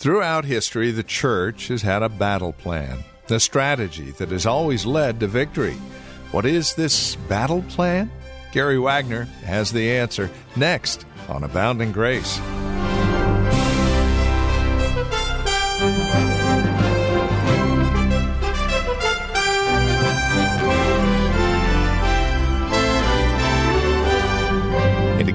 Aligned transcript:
Throughout 0.00 0.44
history, 0.44 0.92
the 0.92 1.02
church 1.02 1.66
has 1.66 1.82
had 1.82 2.04
a 2.04 2.08
battle 2.08 2.52
plan, 2.52 3.02
a 3.28 3.40
strategy 3.40 4.12
that 4.12 4.28
has 4.28 4.46
always 4.46 4.86
led 4.86 5.18
to 5.18 5.26
victory. 5.26 5.74
What 6.30 6.46
is 6.46 6.76
this 6.76 7.16
battle 7.28 7.62
plan? 7.62 8.08
Gary 8.52 8.78
Wagner 8.78 9.24
has 9.44 9.72
the 9.72 9.90
answer 9.90 10.30
next 10.54 11.04
on 11.28 11.42
Abounding 11.42 11.90
Grace. 11.90 12.38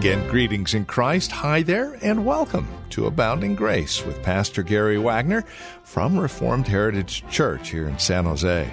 Again, 0.04 0.28
greetings 0.28 0.74
in 0.74 0.84
Christ. 0.84 1.32
Hi 1.32 1.62
there, 1.62 1.98
and 2.02 2.26
welcome 2.26 2.68
to 2.90 3.06
Abounding 3.06 3.56
Grace 3.56 4.06
with 4.06 4.22
Pastor 4.22 4.62
Gary 4.62 4.98
Wagner 4.98 5.46
from 5.86 6.20
Reformed 6.20 6.68
Heritage 6.68 7.24
Church 7.30 7.70
here 7.70 7.88
in 7.88 7.98
San 7.98 8.26
Jose. 8.26 8.70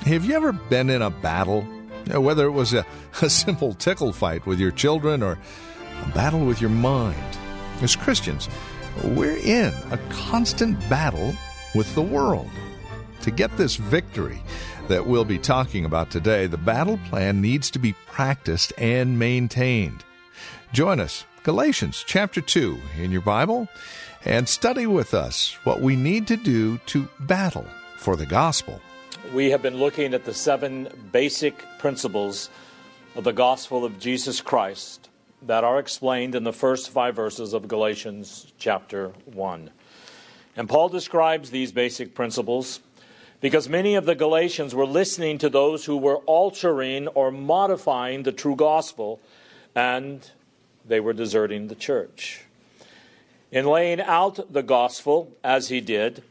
Have 0.00 0.26
you 0.26 0.34
ever 0.34 0.52
been 0.52 0.90
in 0.90 1.00
a 1.00 1.08
battle? 1.08 1.62
Whether 2.12 2.44
it 2.44 2.50
was 2.50 2.74
a, 2.74 2.84
a 3.22 3.30
simple 3.30 3.72
tickle 3.72 4.12
fight 4.12 4.44
with 4.44 4.60
your 4.60 4.70
children 4.70 5.22
or 5.22 5.38
a 6.04 6.08
battle 6.10 6.44
with 6.44 6.60
your 6.60 6.68
mind. 6.68 7.38
As 7.80 7.96
Christians, 7.96 8.46
we're 9.02 9.38
in 9.38 9.72
a 9.90 9.98
constant 10.10 10.78
battle 10.90 11.34
with 11.74 11.94
the 11.94 12.02
world. 12.02 12.50
To 13.22 13.30
get 13.30 13.56
this 13.56 13.76
victory 13.76 14.42
that 14.88 15.06
we'll 15.06 15.24
be 15.24 15.38
talking 15.38 15.86
about 15.86 16.10
today, 16.10 16.46
the 16.46 16.58
battle 16.58 17.00
plan 17.08 17.40
needs 17.40 17.70
to 17.70 17.78
be 17.78 17.94
practiced 18.08 18.74
and 18.76 19.18
maintained. 19.18 20.04
Join 20.76 21.00
us, 21.00 21.24
Galatians 21.42 22.04
chapter 22.06 22.42
2, 22.42 22.78
in 22.98 23.10
your 23.10 23.22
Bible, 23.22 23.66
and 24.26 24.46
study 24.46 24.86
with 24.86 25.14
us 25.14 25.56
what 25.64 25.80
we 25.80 25.96
need 25.96 26.26
to 26.26 26.36
do 26.36 26.76
to 26.84 27.08
battle 27.20 27.64
for 27.96 28.14
the 28.14 28.26
gospel. 28.26 28.82
We 29.32 29.48
have 29.52 29.62
been 29.62 29.78
looking 29.78 30.12
at 30.12 30.26
the 30.26 30.34
seven 30.34 30.90
basic 31.12 31.64
principles 31.78 32.50
of 33.14 33.24
the 33.24 33.32
gospel 33.32 33.86
of 33.86 33.98
Jesus 33.98 34.42
Christ 34.42 35.08
that 35.46 35.64
are 35.64 35.78
explained 35.78 36.34
in 36.34 36.44
the 36.44 36.52
first 36.52 36.90
five 36.90 37.16
verses 37.16 37.54
of 37.54 37.68
Galatians 37.68 38.52
chapter 38.58 39.14
1. 39.24 39.70
And 40.58 40.68
Paul 40.68 40.90
describes 40.90 41.48
these 41.48 41.72
basic 41.72 42.14
principles 42.14 42.80
because 43.40 43.66
many 43.66 43.94
of 43.94 44.04
the 44.04 44.14
Galatians 44.14 44.74
were 44.74 44.84
listening 44.84 45.38
to 45.38 45.48
those 45.48 45.86
who 45.86 45.96
were 45.96 46.18
altering 46.26 47.08
or 47.08 47.30
modifying 47.30 48.24
the 48.24 48.32
true 48.32 48.56
gospel, 48.56 49.22
and 49.74 50.30
they 50.86 51.00
were 51.00 51.12
deserting 51.12 51.68
the 51.68 51.74
church. 51.74 52.42
In 53.50 53.66
laying 53.66 54.00
out 54.00 54.52
the 54.52 54.62
gospel 54.62 55.32
as 55.42 55.68
he 55.68 55.80
did, 55.80 56.22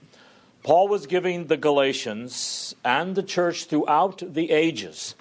Paul 0.64 0.88
was 0.88 1.06
giving 1.06 1.48
the 1.48 1.58
Galatians 1.58 2.76
and 2.84 3.16
the 3.16 3.24
church 3.24 3.66
throughout 3.66 4.22
the 4.34 4.52
ages 4.52 5.16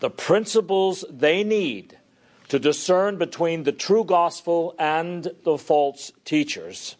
the 0.00 0.10
principles 0.10 1.02
they 1.08 1.42
need 1.42 1.96
to 2.48 2.58
discern 2.58 3.16
between 3.16 3.62
the 3.62 3.72
true 3.72 4.04
gospel 4.04 4.74
and 4.78 5.30
the 5.44 5.56
false 5.56 6.12
teachers 6.26 6.96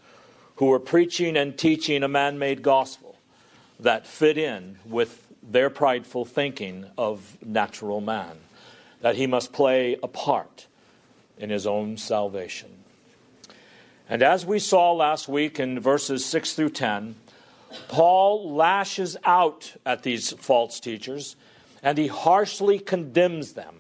who 0.57 0.67
were 0.67 0.81
preaching 0.81 1.37
and 1.37 1.59
teaching 1.59 2.03
a 2.03 2.09
man 2.09 2.39
made 2.39 2.63
gospel 2.63 3.19
that 3.79 4.07
fit 4.07 4.39
in 4.39 4.79
with 4.87 5.27
their 5.43 5.69
prideful 5.69 6.25
thinking 6.25 6.87
of 6.97 7.37
natural 7.45 8.01
man, 8.01 8.39
that 9.03 9.17
he 9.17 9.27
must 9.27 9.53
play 9.53 9.99
a 10.03 10.09
part 10.09 10.67
in 11.39 11.51
his 11.51 11.67
own 11.67 11.97
salvation. 11.97 12.71
And 14.09 14.23
as 14.23 14.45
we 14.45 14.59
saw 14.59 14.93
last 14.93 15.29
week 15.29 15.59
in 15.59 15.81
verses 15.81 16.25
6 16.25 16.53
through 16.53 16.71
10, 16.71 17.17
Paul 17.89 18.55
lashes 18.55 19.17
out 19.25 19.75
at 19.85 20.03
these 20.03 20.33
false 20.33 20.79
teachers 20.79 21.37
and 21.83 21.99
he 21.99 22.07
harshly 22.07 22.79
condemns 22.79 23.53
them, 23.53 23.77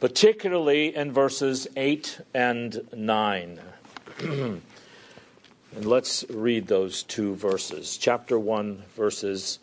particularly 0.00 0.94
in 0.94 1.12
verses 1.12 1.66
8 1.76 2.20
and 2.34 2.86
9. 2.94 3.60
and 4.20 4.62
let's 5.74 6.24
read 6.30 6.66
those 6.66 7.02
two 7.02 7.34
verses. 7.34 7.96
Chapter 7.96 8.38
1, 8.38 8.82
verses 8.94 9.58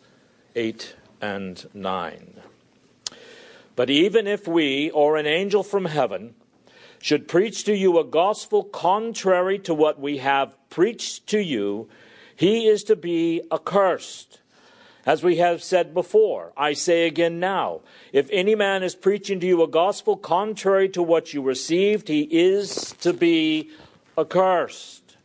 8 0.56 0.96
and 1.22 1.68
9. 1.74 2.34
But 3.76 3.90
even 3.90 4.28
if 4.28 4.48
we, 4.48 4.92
or 4.92 5.18
an 5.18 5.26
angel 5.26 5.64
from 5.64 5.86
heaven, 5.86 6.36
should 7.04 7.28
preach 7.28 7.66
to 7.66 7.76
you 7.76 8.00
a 8.00 8.04
gospel 8.06 8.64
contrary 8.64 9.60
to 9.60 9.74
what 9.74 10.00
we 10.00 10.20
have 10.20 10.56
preached 10.70 11.28
to 11.28 11.38
you, 11.38 11.90
he 12.34 12.66
is 12.66 12.82
to 12.86 12.96
be 12.96 13.42
accursed. 13.52 14.40
As 15.06 15.22
we 15.22 15.36
have 15.36 15.62
said 15.62 15.94
before, 15.94 16.54
I 16.56 16.72
say 16.72 17.06
again 17.06 17.42
now 17.42 17.82
if 18.14 18.30
any 18.32 18.56
man 18.56 18.84
is 18.84 18.96
preaching 18.96 19.42
to 19.42 19.46
you 19.46 19.62
a 19.62 19.68
gospel 19.68 20.16
contrary 20.16 20.88
to 20.92 21.04
what 21.04 21.34
you 21.34 21.42
received, 21.42 22.08
he 22.08 22.22
is 22.22 22.96
to 23.02 23.12
be 23.12 23.70
accursed. 24.18 25.18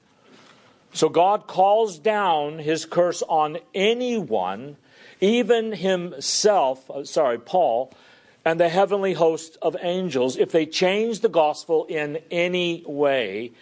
So 0.93 1.09
God 1.09 1.47
calls 1.47 2.01
down 2.01 2.59
his 2.59 2.87
curse 2.87 3.23
on 3.29 3.59
anyone, 3.73 4.79
even 5.21 5.71
himself, 5.71 6.91
uh, 6.91 7.05
sorry, 7.05 7.39
Paul, 7.39 7.93
and 8.49 8.59
the 8.59 8.71
heavenly 8.71 9.13
host 9.13 9.59
of 9.61 9.77
angels, 9.83 10.39
if 10.39 10.53
they 10.53 10.65
change 10.65 11.21
the 11.21 11.29
gospel 11.29 11.85
in 11.85 12.19
any 12.31 12.83
way, 12.87 13.53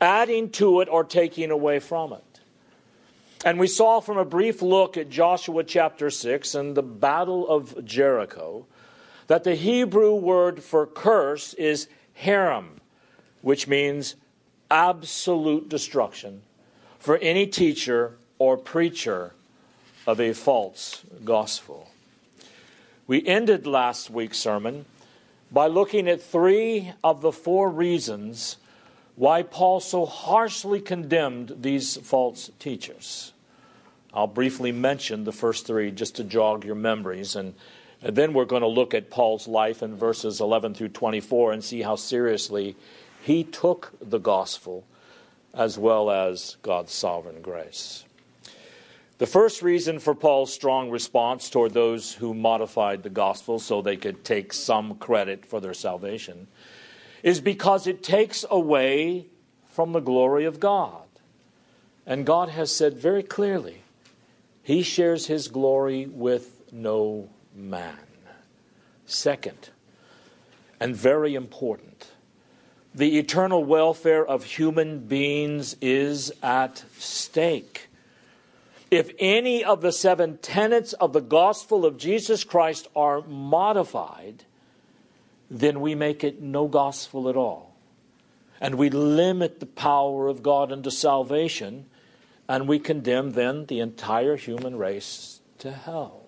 adding 0.00 0.48
to 0.48 0.80
it 0.80 0.88
or 0.88 1.02
taking 1.02 1.50
away 1.50 1.80
from 1.80 2.12
it. 2.12 2.40
And 3.44 3.58
we 3.58 3.66
saw 3.66 3.98
from 3.98 4.16
a 4.16 4.24
brief 4.24 4.62
look 4.62 4.96
at 4.96 5.10
Joshua 5.10 5.64
chapter 5.64 6.08
6 6.08 6.54
and 6.54 6.76
the 6.76 6.84
Battle 6.84 7.48
of 7.48 7.84
Jericho 7.84 8.64
that 9.26 9.42
the 9.42 9.56
Hebrew 9.56 10.14
word 10.14 10.62
for 10.62 10.86
curse 10.86 11.52
is 11.54 11.88
herem, 12.22 12.78
which 13.42 13.66
means 13.66 14.14
absolute 14.70 15.68
destruction 15.68 16.42
for 17.00 17.16
any 17.16 17.44
teacher 17.48 18.16
or 18.38 18.56
preacher 18.56 19.34
of 20.06 20.20
a 20.20 20.32
false 20.32 21.02
gospel. 21.24 21.87
We 23.08 23.26
ended 23.26 23.66
last 23.66 24.10
week's 24.10 24.36
sermon 24.36 24.84
by 25.50 25.66
looking 25.66 26.08
at 26.08 26.20
three 26.20 26.92
of 27.02 27.22
the 27.22 27.32
four 27.32 27.70
reasons 27.70 28.58
why 29.16 29.42
Paul 29.42 29.80
so 29.80 30.04
harshly 30.04 30.78
condemned 30.78 31.62
these 31.62 31.96
false 31.96 32.50
teachers. 32.58 33.32
I'll 34.12 34.26
briefly 34.26 34.72
mention 34.72 35.24
the 35.24 35.32
first 35.32 35.66
three 35.66 35.90
just 35.90 36.16
to 36.16 36.24
jog 36.24 36.66
your 36.66 36.74
memories, 36.74 37.34
and, 37.34 37.54
then 38.00 38.32
we're 38.32 38.44
going 38.44 38.62
to 38.62 38.68
look 38.68 38.94
at 38.94 39.10
Paul's 39.10 39.48
life 39.48 39.82
in 39.82 39.96
verses 39.96 40.40
11 40.40 40.74
through 40.74 40.90
24 40.90 41.52
and 41.52 41.64
see 41.64 41.82
how 41.82 41.96
seriously 41.96 42.76
he 43.22 43.42
took 43.42 43.90
the 44.00 44.18
gospel 44.18 44.84
as 45.52 45.76
well 45.76 46.08
as 46.08 46.58
God's 46.62 46.92
sovereign 46.92 47.42
grace. 47.42 48.04
The 49.18 49.26
first 49.26 49.62
reason 49.62 49.98
for 49.98 50.14
Paul's 50.14 50.52
strong 50.52 50.90
response 50.90 51.50
toward 51.50 51.74
those 51.74 52.14
who 52.14 52.34
modified 52.34 53.02
the 53.02 53.10
gospel 53.10 53.58
so 53.58 53.82
they 53.82 53.96
could 53.96 54.24
take 54.24 54.52
some 54.52 54.94
credit 54.94 55.44
for 55.44 55.60
their 55.60 55.74
salvation 55.74 56.46
is 57.24 57.40
because 57.40 57.88
it 57.88 58.04
takes 58.04 58.44
away 58.48 59.26
from 59.70 59.90
the 59.92 60.00
glory 60.00 60.44
of 60.44 60.60
God. 60.60 61.02
And 62.06 62.24
God 62.24 62.48
has 62.48 62.74
said 62.74 62.94
very 62.94 63.24
clearly, 63.24 63.82
He 64.62 64.82
shares 64.82 65.26
His 65.26 65.48
glory 65.48 66.06
with 66.06 66.72
no 66.72 67.28
man. 67.54 67.98
Second, 69.04 69.70
and 70.78 70.94
very 70.94 71.34
important, 71.34 72.12
the 72.94 73.18
eternal 73.18 73.64
welfare 73.64 74.24
of 74.24 74.44
human 74.44 75.00
beings 75.00 75.74
is 75.80 76.32
at 76.40 76.84
stake. 76.98 77.87
If 78.90 79.10
any 79.18 79.62
of 79.62 79.82
the 79.82 79.92
seven 79.92 80.38
tenets 80.38 80.94
of 80.94 81.12
the 81.12 81.20
gospel 81.20 81.84
of 81.84 81.98
Jesus 81.98 82.44
Christ 82.44 82.88
are 82.96 83.20
modified, 83.22 84.44
then 85.50 85.80
we 85.80 85.94
make 85.94 86.24
it 86.24 86.40
no 86.40 86.68
gospel 86.68 87.28
at 87.28 87.36
all. 87.36 87.76
And 88.60 88.76
we 88.76 88.90
limit 88.90 89.60
the 89.60 89.66
power 89.66 90.26
of 90.28 90.42
God 90.42 90.72
unto 90.72 90.90
salvation 90.90 91.86
and 92.48 92.66
we 92.66 92.78
condemn 92.78 93.32
then 93.32 93.66
the 93.66 93.80
entire 93.80 94.36
human 94.36 94.76
race 94.76 95.40
to 95.58 95.70
hell. 95.70 96.22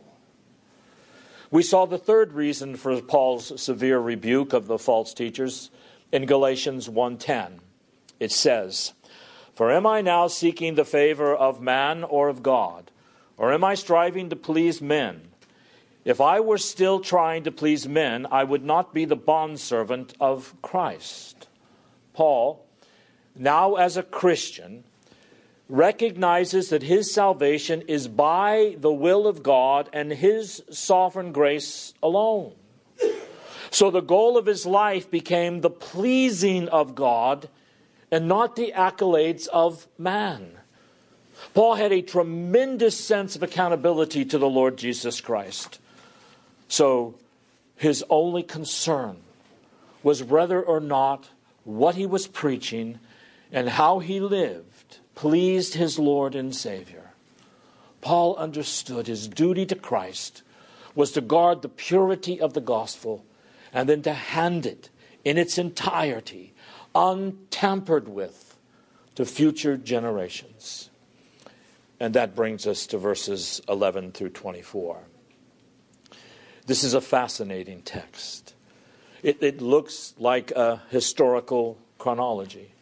We 1.50 1.62
saw 1.62 1.86
the 1.86 1.98
third 1.98 2.34
reason 2.34 2.76
for 2.76 3.00
Paul's 3.00 3.60
severe 3.60 3.98
rebuke 3.98 4.52
of 4.52 4.66
the 4.66 4.78
false 4.78 5.14
teachers 5.14 5.70
in 6.12 6.26
Galatians 6.26 6.88
1:10. 6.88 7.60
It 8.20 8.30
says, 8.30 8.92
"For 9.54 9.70
am 9.70 9.86
I 9.86 10.00
now 10.00 10.26
seeking 10.26 10.74
the 10.74 10.84
favor 10.84 11.34
of 11.34 11.60
man 11.60 12.04
or 12.04 12.28
of 12.28 12.42
God, 12.42 12.90
or 13.36 13.52
am 13.52 13.64
I 13.64 13.74
striving 13.74 14.28
to 14.30 14.36
please 14.36 14.80
men? 14.80 15.32
If 16.04 16.20
I 16.20 16.40
were 16.40 16.58
still 16.58 17.00
trying 17.00 17.42
to 17.44 17.52
please 17.52 17.86
men, 17.86 18.26
I 18.30 18.44
would 18.44 18.64
not 18.64 18.94
be 18.94 19.04
the 19.04 19.16
bondservant 19.16 20.14
of 20.18 20.54
Christ." 20.62 21.46
Paul, 22.14 22.64
now 23.34 23.74
as 23.74 23.96
a 23.96 24.02
Christian, 24.02 24.84
recognizes 25.68 26.70
that 26.70 26.82
his 26.82 27.12
salvation 27.12 27.82
is 27.82 28.08
by 28.08 28.76
the 28.78 28.92
will 28.92 29.26
of 29.26 29.42
God 29.42 29.88
and 29.92 30.10
his 30.10 30.62
sovereign 30.70 31.32
grace 31.32 31.94
alone. 32.02 32.52
So 33.70 33.90
the 33.90 34.00
goal 34.00 34.36
of 34.36 34.46
his 34.46 34.66
life 34.66 35.08
became 35.10 35.60
the 35.60 35.70
pleasing 35.70 36.68
of 36.68 36.94
God 36.94 37.48
and 38.10 38.28
not 38.28 38.56
the 38.56 38.72
accolades 38.76 39.46
of 39.48 39.86
man. 39.98 40.52
Paul 41.54 41.74
had 41.76 41.92
a 41.92 42.02
tremendous 42.02 42.98
sense 42.98 43.36
of 43.36 43.42
accountability 43.42 44.24
to 44.26 44.38
the 44.38 44.48
Lord 44.48 44.76
Jesus 44.76 45.20
Christ. 45.20 45.78
So 46.68 47.14
his 47.76 48.04
only 48.10 48.42
concern 48.42 49.18
was 50.02 50.22
whether 50.22 50.62
or 50.62 50.80
not 50.80 51.30
what 51.64 51.94
he 51.94 52.06
was 52.06 52.26
preaching 52.26 52.98
and 53.52 53.68
how 53.68 53.98
he 53.98 54.20
lived 54.20 54.98
pleased 55.14 55.74
his 55.74 55.98
Lord 55.98 56.34
and 56.34 56.54
Savior. 56.54 57.10
Paul 58.00 58.36
understood 58.36 59.06
his 59.06 59.28
duty 59.28 59.66
to 59.66 59.74
Christ 59.74 60.42
was 60.94 61.12
to 61.12 61.20
guard 61.20 61.62
the 61.62 61.68
purity 61.68 62.40
of 62.40 62.54
the 62.54 62.60
gospel 62.60 63.24
and 63.72 63.88
then 63.88 64.02
to 64.02 64.12
hand 64.12 64.66
it 64.66 64.88
in 65.24 65.36
its 65.36 65.58
entirety, 65.58 66.52
untampered 67.60 68.08
with, 68.08 68.56
to 69.14 69.24
future 69.24 69.76
generations. 69.76 70.88
And 71.98 72.14
that 72.14 72.34
brings 72.34 72.66
us 72.66 72.86
to 72.86 72.98
verses 72.98 73.60
11 73.68 74.12
through 74.12 74.30
24. 74.30 75.02
This 76.66 76.84
is 76.84 76.94
a 76.94 77.00
fascinating 77.00 77.82
text. 77.82 78.54
It, 79.22 79.42
it 79.42 79.60
looks 79.60 80.14
like 80.18 80.50
a 80.52 80.80
historical 80.88 81.76
chronology. 81.98 82.72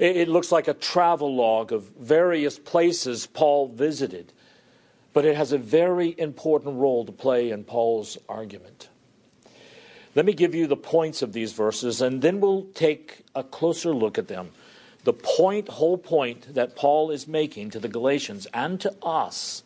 It 0.00 0.28
looks 0.28 0.50
like 0.50 0.66
a 0.66 0.74
travel 0.74 1.36
log 1.36 1.70
of 1.70 1.84
various 1.90 2.58
places 2.58 3.26
Paul 3.26 3.68
visited, 3.68 4.32
but 5.12 5.24
it 5.24 5.36
has 5.36 5.52
a 5.52 5.58
very 5.58 6.14
important 6.18 6.76
role 6.76 7.04
to 7.04 7.12
play 7.12 7.50
in 7.50 7.62
Paul's 7.62 8.18
argument. 8.28 8.88
Let 10.14 10.26
me 10.26 10.34
give 10.34 10.54
you 10.54 10.66
the 10.66 10.76
points 10.76 11.22
of 11.22 11.32
these 11.32 11.52
verses, 11.52 12.02
and 12.02 12.20
then 12.20 12.40
we'll 12.40 12.66
take 12.74 13.24
a 13.34 13.42
closer 13.42 13.94
look 13.94 14.18
at 14.18 14.28
them. 14.28 14.50
The 15.04 15.14
point, 15.14 15.68
whole 15.68 15.96
point 15.96 16.54
that 16.54 16.76
Paul 16.76 17.10
is 17.10 17.26
making 17.26 17.70
to 17.70 17.80
the 17.80 17.88
Galatians 17.88 18.46
and 18.52 18.80
to 18.82 18.94
us 19.02 19.62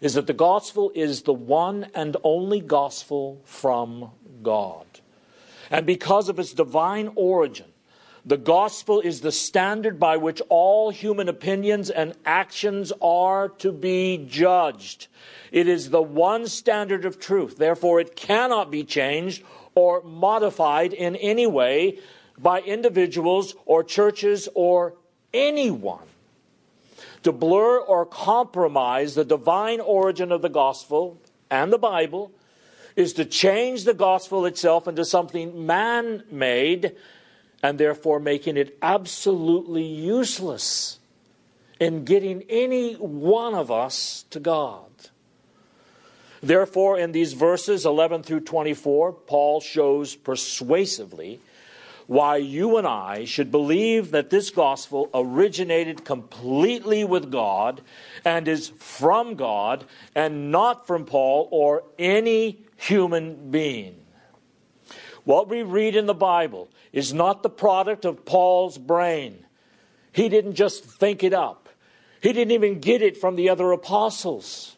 is 0.00 0.14
that 0.14 0.26
the 0.26 0.32
gospel 0.32 0.90
is 0.94 1.22
the 1.22 1.34
one 1.34 1.88
and 1.94 2.16
only 2.24 2.60
gospel 2.60 3.40
from 3.44 4.10
God. 4.42 4.86
And 5.70 5.86
because 5.86 6.28
of 6.28 6.38
its 6.38 6.52
divine 6.52 7.12
origin, 7.14 7.66
the 8.26 8.36
gospel 8.38 9.00
is 9.00 9.20
the 9.20 9.32
standard 9.32 10.00
by 10.00 10.16
which 10.16 10.40
all 10.48 10.90
human 10.90 11.28
opinions 11.28 11.90
and 11.90 12.14
actions 12.24 12.90
are 13.02 13.50
to 13.50 13.70
be 13.70 14.26
judged. 14.28 15.08
It 15.52 15.68
is 15.68 15.90
the 15.90 16.02
one 16.02 16.46
standard 16.46 17.04
of 17.04 17.20
truth. 17.20 17.58
Therefore, 17.58 18.00
it 18.00 18.16
cannot 18.16 18.70
be 18.70 18.82
changed 18.82 19.42
or 19.74 20.02
modified 20.02 20.92
in 20.92 21.16
any 21.16 21.46
way 21.46 21.98
by 22.38 22.60
individuals 22.60 23.54
or 23.66 23.84
churches 23.84 24.48
or 24.54 24.94
anyone. 25.32 26.06
To 27.22 27.32
blur 27.32 27.78
or 27.78 28.04
compromise 28.04 29.14
the 29.14 29.24
divine 29.24 29.80
origin 29.80 30.30
of 30.30 30.42
the 30.42 30.48
gospel 30.48 31.18
and 31.50 31.72
the 31.72 31.78
Bible 31.78 32.32
is 32.96 33.14
to 33.14 33.24
change 33.24 33.84
the 33.84 33.94
gospel 33.94 34.46
itself 34.46 34.86
into 34.86 35.04
something 35.04 35.66
man 35.66 36.22
made 36.30 36.94
and 37.62 37.78
therefore 37.78 38.20
making 38.20 38.56
it 38.56 38.76
absolutely 38.82 39.84
useless 39.84 40.98
in 41.80 42.04
getting 42.04 42.42
any 42.48 42.94
one 42.94 43.54
of 43.54 43.70
us 43.70 44.24
to 44.30 44.38
God. 44.38 44.84
Therefore, 46.44 46.98
in 46.98 47.12
these 47.12 47.32
verses 47.32 47.86
11 47.86 48.22
through 48.22 48.40
24, 48.40 49.12
Paul 49.12 49.62
shows 49.62 50.14
persuasively 50.14 51.40
why 52.06 52.36
you 52.36 52.76
and 52.76 52.86
I 52.86 53.24
should 53.24 53.50
believe 53.50 54.10
that 54.10 54.28
this 54.28 54.50
gospel 54.50 55.08
originated 55.14 56.04
completely 56.04 57.02
with 57.02 57.32
God 57.32 57.80
and 58.26 58.46
is 58.46 58.68
from 58.68 59.36
God 59.36 59.86
and 60.14 60.52
not 60.52 60.86
from 60.86 61.06
Paul 61.06 61.48
or 61.50 61.82
any 61.98 62.58
human 62.76 63.50
being. 63.50 63.96
What 65.24 65.48
we 65.48 65.62
read 65.62 65.96
in 65.96 66.04
the 66.04 66.12
Bible 66.12 66.68
is 66.92 67.14
not 67.14 67.42
the 67.42 67.48
product 67.48 68.04
of 68.04 68.26
Paul's 68.26 68.76
brain. 68.76 69.46
He 70.12 70.28
didn't 70.28 70.56
just 70.56 70.84
think 70.84 71.24
it 71.24 71.32
up, 71.32 71.70
he 72.20 72.34
didn't 72.34 72.52
even 72.52 72.80
get 72.80 73.00
it 73.00 73.16
from 73.16 73.36
the 73.36 73.48
other 73.48 73.72
apostles. 73.72 74.73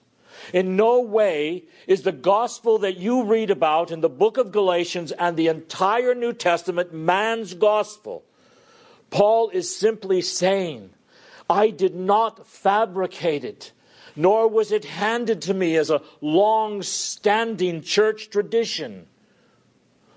In 0.52 0.76
no 0.76 1.00
way 1.00 1.64
is 1.86 2.02
the 2.02 2.12
gospel 2.12 2.78
that 2.78 2.98
you 2.98 3.24
read 3.24 3.50
about 3.50 3.90
in 3.90 4.00
the 4.00 4.08
book 4.08 4.36
of 4.36 4.52
Galatians 4.52 5.12
and 5.12 5.36
the 5.36 5.48
entire 5.48 6.14
New 6.14 6.32
Testament 6.32 6.92
man's 6.92 7.54
gospel. 7.54 8.24
Paul 9.10 9.50
is 9.50 9.74
simply 9.74 10.20
saying, 10.20 10.90
I 11.48 11.70
did 11.70 11.94
not 11.94 12.46
fabricate 12.46 13.44
it, 13.44 13.72
nor 14.14 14.48
was 14.48 14.72
it 14.72 14.84
handed 14.84 15.42
to 15.42 15.54
me 15.54 15.76
as 15.76 15.90
a 15.90 16.02
long 16.20 16.82
standing 16.82 17.82
church 17.82 18.30
tradition. 18.30 19.06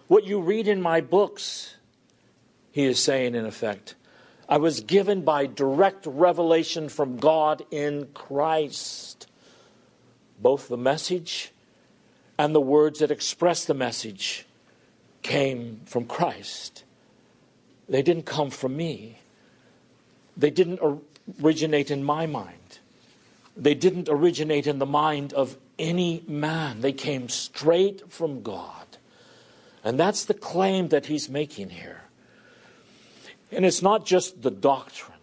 What 0.08 0.26
you 0.26 0.42
read 0.42 0.68
in 0.68 0.82
my 0.82 1.02
books 1.02 1.76
he 2.72 2.86
is 2.86 3.02
saying, 3.02 3.36
in 3.36 3.46
effect, 3.46 3.96
I 4.48 4.58
was 4.58 4.82
given 4.82 5.22
by 5.24 5.46
direct 5.46 6.06
revelation 6.06 6.90
from 6.90 7.18
God 7.18 7.64
in 7.72 8.08
Christ. 8.14 9.28
Both 10.40 10.68
the 10.68 10.78
message 10.78 11.52
and 12.38 12.56
the 12.56 12.62
words 12.62 13.00
that 13.00 13.12
express 13.12 13.66
the 13.66 13.74
message 13.74 14.46
came 15.22 15.82
from 15.86 16.06
Christ. 16.06 16.84
They 17.88 18.02
didn't 18.02 18.26
come 18.26 18.50
from 18.50 18.78
me. 18.78 19.20
They 20.38 20.50
didn't 20.50 20.80
originate 21.44 21.92
in 21.92 22.04
my 22.04 22.26
mind. 22.26 22.80
They 23.58 23.74
didn't 23.74 24.08
originate 24.10 24.68
in 24.68 24.80
the 24.80 24.86
mind 24.86 25.34
of 25.34 25.58
any 25.78 26.24
man. 26.28 26.82
They 26.82 26.94
came 26.94 27.28
straight 27.28 28.10
from 28.10 28.42
God. 28.42 28.86
And 29.84 30.00
that's 30.00 30.26
the 30.26 30.34
claim 30.34 30.90
that 30.90 31.08
he's 31.08 31.30
making 31.30 31.72
here. 31.72 32.02
And 33.52 33.66
it's 33.66 33.82
not 33.82 34.06
just 34.06 34.42
the 34.42 34.52
doctrine, 34.52 35.18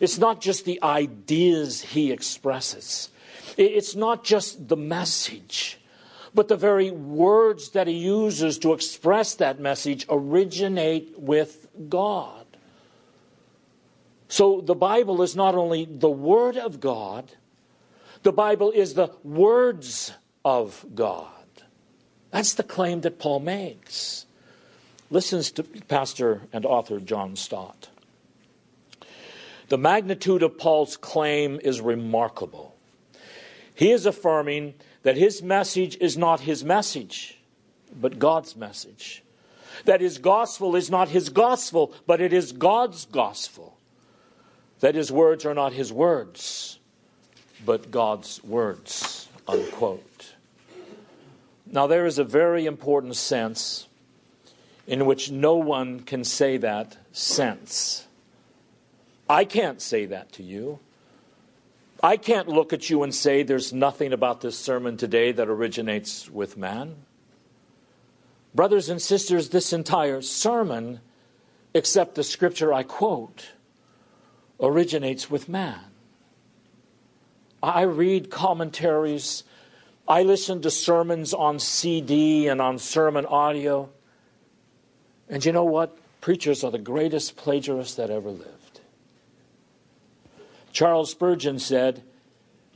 it's 0.00 0.18
not 0.18 0.40
just 0.40 0.64
the 0.64 0.80
ideas 0.82 1.82
he 1.82 2.12
expresses, 2.12 3.10
it's 3.58 3.94
not 3.94 4.24
just 4.24 4.68
the 4.68 4.76
message, 4.76 5.78
but 6.34 6.48
the 6.48 6.56
very 6.56 6.90
words 6.90 7.70
that 7.70 7.86
he 7.86 7.94
uses 7.94 8.58
to 8.58 8.72
express 8.72 9.34
that 9.34 9.58
message 9.58 10.06
originate 10.08 11.18
with 11.18 11.68
God. 11.88 12.46
So 14.28 14.60
the 14.60 14.74
Bible 14.74 15.22
is 15.22 15.34
not 15.34 15.54
only 15.54 15.84
the 15.84 16.10
Word 16.10 16.56
of 16.56 16.80
God, 16.80 17.32
the 18.22 18.32
Bible 18.32 18.70
is 18.70 18.94
the 18.94 19.08
words 19.24 20.12
of 20.44 20.84
God. 20.94 21.26
That's 22.30 22.54
the 22.54 22.62
claim 22.62 23.00
that 23.02 23.18
Paul 23.18 23.40
makes 23.40 24.26
listens 25.10 25.50
to 25.52 25.62
pastor 25.62 26.42
and 26.52 26.66
author 26.66 27.00
John 27.00 27.36
Stott. 27.36 27.88
The 29.68 29.78
magnitude 29.78 30.42
of 30.42 30.58
Paul's 30.58 30.96
claim 30.96 31.60
is 31.62 31.80
remarkable. 31.80 32.74
He 33.78 33.92
is 33.92 34.06
affirming 34.06 34.74
that 35.04 35.16
his 35.16 35.40
message 35.40 35.96
is 36.00 36.18
not 36.18 36.40
his 36.40 36.64
message, 36.64 37.38
but 37.94 38.18
God's 38.18 38.56
message. 38.56 39.22
That 39.84 40.00
his 40.00 40.18
gospel 40.18 40.74
is 40.74 40.90
not 40.90 41.10
his 41.10 41.28
gospel, 41.28 41.94
but 42.04 42.20
it 42.20 42.32
is 42.32 42.50
God's 42.50 43.04
gospel. 43.04 43.78
That 44.80 44.96
his 44.96 45.12
words 45.12 45.46
are 45.46 45.54
not 45.54 45.74
his 45.74 45.92
words, 45.92 46.80
but 47.64 47.92
God's 47.92 48.42
words. 48.42 49.28
Unquote. 49.46 50.34
Now, 51.64 51.86
there 51.86 52.04
is 52.04 52.18
a 52.18 52.24
very 52.24 52.66
important 52.66 53.14
sense 53.14 53.86
in 54.88 55.06
which 55.06 55.30
no 55.30 55.54
one 55.54 56.00
can 56.00 56.24
say 56.24 56.56
that 56.56 56.96
sense. 57.12 58.08
I 59.30 59.44
can't 59.44 59.80
say 59.80 60.04
that 60.06 60.32
to 60.32 60.42
you. 60.42 60.80
I 62.02 62.16
can't 62.16 62.48
look 62.48 62.72
at 62.72 62.88
you 62.88 63.02
and 63.02 63.12
say 63.14 63.42
there's 63.42 63.72
nothing 63.72 64.12
about 64.12 64.40
this 64.40 64.56
sermon 64.56 64.96
today 64.96 65.32
that 65.32 65.48
originates 65.48 66.30
with 66.30 66.56
man. 66.56 66.94
Brothers 68.54 68.88
and 68.88 69.02
sisters, 69.02 69.48
this 69.48 69.72
entire 69.72 70.22
sermon, 70.22 71.00
except 71.74 72.14
the 72.14 72.22
scripture 72.22 72.72
I 72.72 72.84
quote, 72.84 73.50
originates 74.60 75.28
with 75.28 75.48
man. 75.48 75.80
I 77.62 77.82
read 77.82 78.30
commentaries, 78.30 79.42
I 80.06 80.22
listen 80.22 80.62
to 80.62 80.70
sermons 80.70 81.34
on 81.34 81.58
CD 81.58 82.46
and 82.46 82.60
on 82.62 82.78
sermon 82.78 83.26
audio. 83.26 83.90
And 85.28 85.44
you 85.44 85.52
know 85.52 85.64
what? 85.64 85.98
Preachers 86.20 86.62
are 86.62 86.70
the 86.70 86.78
greatest 86.78 87.36
plagiarists 87.36 87.96
that 87.96 88.10
ever 88.10 88.30
lived. 88.30 88.57
Charles 90.78 91.10
Spurgeon 91.10 91.58
said, 91.58 92.04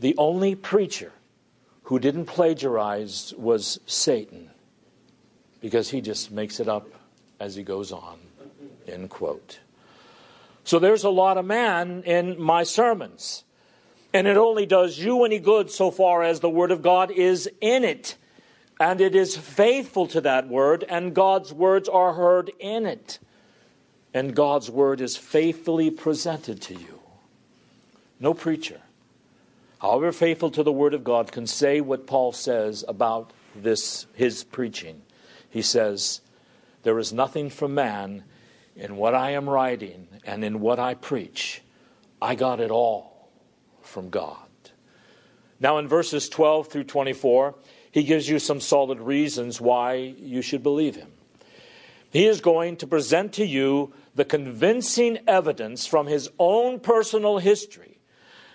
The 0.01 0.17
only 0.19 0.57
preacher 0.57 1.13
who 1.85 2.01
didn't 2.01 2.25
plagiarize 2.25 3.33
was 3.39 3.79
Satan, 3.87 4.51
because 5.61 5.91
he 5.91 6.01
just 6.01 6.33
makes 6.33 6.59
it 6.59 6.67
up 6.67 6.89
as 7.39 7.55
he 7.55 7.63
goes 7.63 7.93
on. 7.93 8.19
End 8.89 9.09
quote. 9.09 9.61
So 10.65 10.81
there's 10.81 11.05
a 11.05 11.11
lot 11.11 11.39
of 11.39 11.45
man 11.45 12.03
in 12.03 12.43
my 12.43 12.65
sermons. 12.65 13.45
And 14.13 14.27
it 14.27 14.37
only 14.37 14.67
does 14.67 14.99
you 14.99 15.23
any 15.23 15.39
good 15.39 15.71
so 15.71 15.93
far 15.93 16.25
as 16.25 16.41
the 16.41 16.51
Word 16.51 16.73
of 16.73 16.83
God 16.83 17.13
is 17.13 17.49
in 17.61 17.85
it. 17.85 18.17
And 18.81 19.01
it 19.01 19.15
is 19.15 19.37
faithful 19.37 20.09
to 20.09 20.21
that 20.23 20.49
Word, 20.49 20.85
and 20.89 21.15
God's 21.15 21.53
words 21.53 21.89
are 21.89 22.15
heard 22.15 22.51
in 22.59 22.85
it. 22.85 23.21
And 24.13 24.35
God's 24.35 24.69
Word 24.69 25.01
is 25.01 25.17
faithfully 25.17 25.93
presented 25.93 26.61
to 26.63 26.75
you. 26.75 27.02
No 28.23 28.35
preacher, 28.35 28.81
however 29.81 30.13
faithful 30.13 30.53
to 30.53 30.63
the 30.63 30.71
Word 30.71 30.95
of 30.95 31.03
God, 31.03 31.33
can 31.33 31.45
say 31.45 31.81
what 31.81 32.07
Paul 32.07 32.31
says 32.31 32.85
about 32.87 33.33
this, 33.53 34.07
his 34.15 34.45
preaching. 34.45 35.03
He 35.51 35.61
says, 35.61 36.21
There 36.85 37.01
is 37.01 37.13
nothing 37.13 37.51
from 37.51 37.75
man 37.75 38.23
in 38.77 38.95
what 38.95 39.17
I 39.17 39.33
am 39.33 39.51
writing 39.51 40.07
and 40.25 40.45
in 40.45 40.61
what 40.61 40.79
I 40.79 40.95
preach. 40.95 41.63
I 42.23 42.37
got 42.37 42.61
it 42.61 42.71
all 42.71 43.29
from 43.81 44.09
God. 44.09 44.39
Now, 45.59 45.79
in 45.79 45.89
verses 45.89 46.29
12 46.29 46.69
through 46.69 46.85
24, 46.85 47.57
he 47.91 48.05
gives 48.05 48.29
you 48.29 48.39
some 48.39 48.61
solid 48.61 49.01
reasons 49.01 49.61
why 49.61 49.95
you 49.95 50.43
should 50.43 50.63
believe 50.63 50.95
him. 50.95 51.11
He 52.13 52.27
is 52.27 52.41
going 52.41 52.77
to 52.77 52.87
present 52.87 53.33
to 53.33 53.45
you 53.45 53.93
the 54.15 54.25
convincing 54.25 55.19
evidence 55.27 55.87
from 55.87 56.07
his 56.07 56.31
own 56.39 56.79
personal 56.79 57.39
history 57.39 57.92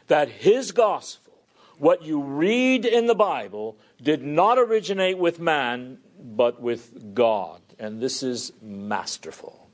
that 0.07 0.29
his 0.29 0.71
gospel, 0.71 1.33
what 1.77 2.03
you 2.03 2.21
read 2.21 2.85
in 2.85 3.05
the 3.07 3.15
Bible, 3.15 3.77
did 4.01 4.23
not 4.23 4.57
originate 4.57 5.17
with 5.17 5.39
man, 5.39 5.99
but 6.19 6.61
with 6.61 7.13
God. 7.13 7.61
And 7.79 8.01
this 8.01 8.23
is 8.23 8.51
masterful. 8.61 9.67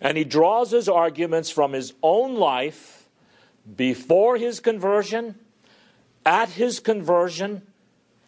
And 0.00 0.18
he 0.18 0.24
draws 0.24 0.70
his 0.70 0.88
arguments 0.88 1.50
from 1.50 1.72
his 1.72 1.94
own 2.02 2.34
life 2.34 3.08
before 3.74 4.36
his 4.36 4.60
conversion, 4.60 5.36
at 6.24 6.50
his 6.50 6.80
conversion, 6.80 7.62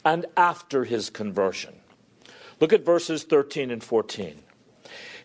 and 0.05 0.25
after 0.37 0.85
his 0.85 1.11
conversion. 1.11 1.75
Look 2.61 2.73
at 2.73 2.85
verses 2.85 3.25
13 3.25 3.71
and 3.71 3.85
14. 3.85 4.39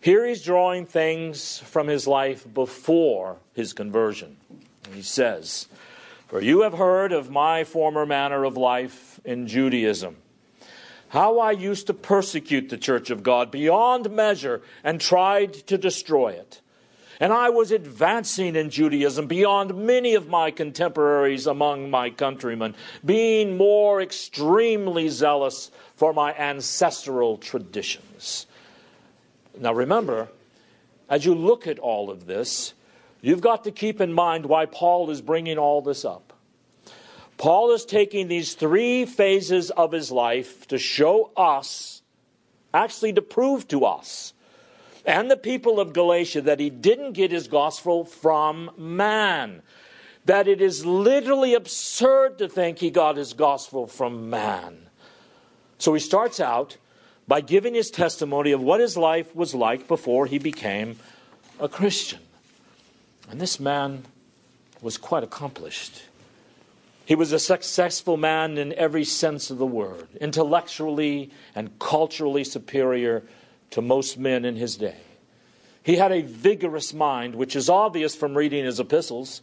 Here 0.00 0.26
he's 0.26 0.42
drawing 0.42 0.84
things 0.84 1.58
from 1.58 1.88
his 1.88 2.06
life 2.06 2.46
before 2.52 3.38
his 3.54 3.72
conversion. 3.72 4.36
He 4.92 5.02
says, 5.02 5.68
For 6.28 6.40
you 6.40 6.62
have 6.62 6.74
heard 6.74 7.12
of 7.12 7.30
my 7.30 7.64
former 7.64 8.04
manner 8.04 8.44
of 8.44 8.56
life 8.56 9.20
in 9.24 9.46
Judaism, 9.46 10.16
how 11.08 11.38
I 11.38 11.52
used 11.52 11.86
to 11.86 11.94
persecute 11.94 12.68
the 12.68 12.76
church 12.76 13.10
of 13.10 13.22
God 13.22 13.50
beyond 13.50 14.10
measure 14.10 14.62
and 14.82 15.00
tried 15.00 15.54
to 15.68 15.78
destroy 15.78 16.30
it. 16.30 16.60
And 17.20 17.32
I 17.32 17.50
was 17.50 17.70
advancing 17.70 18.56
in 18.56 18.70
Judaism 18.70 19.28
beyond 19.28 19.76
many 19.76 20.14
of 20.14 20.28
my 20.28 20.50
contemporaries 20.50 21.46
among 21.46 21.88
my 21.88 22.10
countrymen, 22.10 22.74
being 23.04 23.56
more 23.56 24.02
extremely 24.02 25.08
zealous 25.08 25.70
for 25.94 26.12
my 26.12 26.34
ancestral 26.34 27.38
traditions. 27.38 28.46
Now 29.56 29.72
remember, 29.72 30.28
as 31.08 31.24
you 31.24 31.34
look 31.34 31.68
at 31.68 31.78
all 31.78 32.10
of 32.10 32.26
this, 32.26 32.74
you've 33.26 33.40
got 33.40 33.64
to 33.64 33.70
keep 33.70 34.00
in 34.00 34.12
mind 34.12 34.46
why 34.46 34.66
Paul 34.66 35.10
is 35.10 35.20
bringing 35.20 35.58
all 35.58 35.82
this 35.82 36.04
up. 36.04 36.32
Paul 37.36 37.72
is 37.72 37.84
taking 37.84 38.28
these 38.28 38.54
three 38.54 39.06
phases 39.06 39.70
of 39.70 39.92
his 39.92 40.12
life 40.12 40.68
to 40.68 40.78
show 40.78 41.30
us, 41.36 42.02
actually 42.72 43.12
to 43.14 43.22
prove 43.22 43.66
to 43.68 43.84
us, 43.84 44.32
and 45.04 45.30
the 45.30 45.36
people 45.36 45.80
of 45.80 45.92
Galatia 45.92 46.42
that 46.42 46.60
he 46.60 46.70
didn't 46.70 47.12
get 47.12 47.30
his 47.30 47.48
gospel 47.48 48.04
from 48.04 48.70
man. 48.78 49.62
That 50.26 50.48
it 50.48 50.62
is 50.62 50.86
literally 50.86 51.54
absurd 51.54 52.38
to 52.38 52.48
think 52.48 52.78
he 52.78 52.90
got 52.90 53.16
his 53.16 53.34
gospel 53.34 53.86
from 53.86 54.30
man. 54.30 54.86
So 55.78 55.92
he 55.92 56.00
starts 56.00 56.40
out 56.40 56.78
by 57.28 57.42
giving 57.42 57.74
his 57.74 57.90
testimony 57.90 58.52
of 58.52 58.62
what 58.62 58.80
his 58.80 58.96
life 58.96 59.34
was 59.36 59.54
like 59.54 59.86
before 59.86 60.26
he 60.26 60.38
became 60.38 60.98
a 61.60 61.68
Christian. 61.68 62.20
And 63.30 63.40
this 63.40 63.58
man 63.58 64.04
was 64.80 64.98
quite 64.98 65.24
accomplished. 65.24 66.02
He 67.06 67.14
was 67.14 67.32
a 67.32 67.38
successful 67.38 68.16
man 68.16 68.56
in 68.56 68.72
every 68.74 69.04
sense 69.04 69.50
of 69.50 69.58
the 69.58 69.66
word, 69.66 70.08
intellectually 70.20 71.30
and 71.54 71.78
culturally 71.78 72.44
superior 72.44 73.22
to 73.70 73.82
most 73.82 74.18
men 74.18 74.44
in 74.44 74.56
his 74.56 74.76
day. 74.76 74.96
He 75.82 75.96
had 75.96 76.12
a 76.12 76.22
vigorous 76.22 76.94
mind, 76.94 77.34
which 77.34 77.54
is 77.54 77.68
obvious 77.68 78.14
from 78.14 78.36
reading 78.36 78.64
his 78.64 78.80
epistles, 78.80 79.42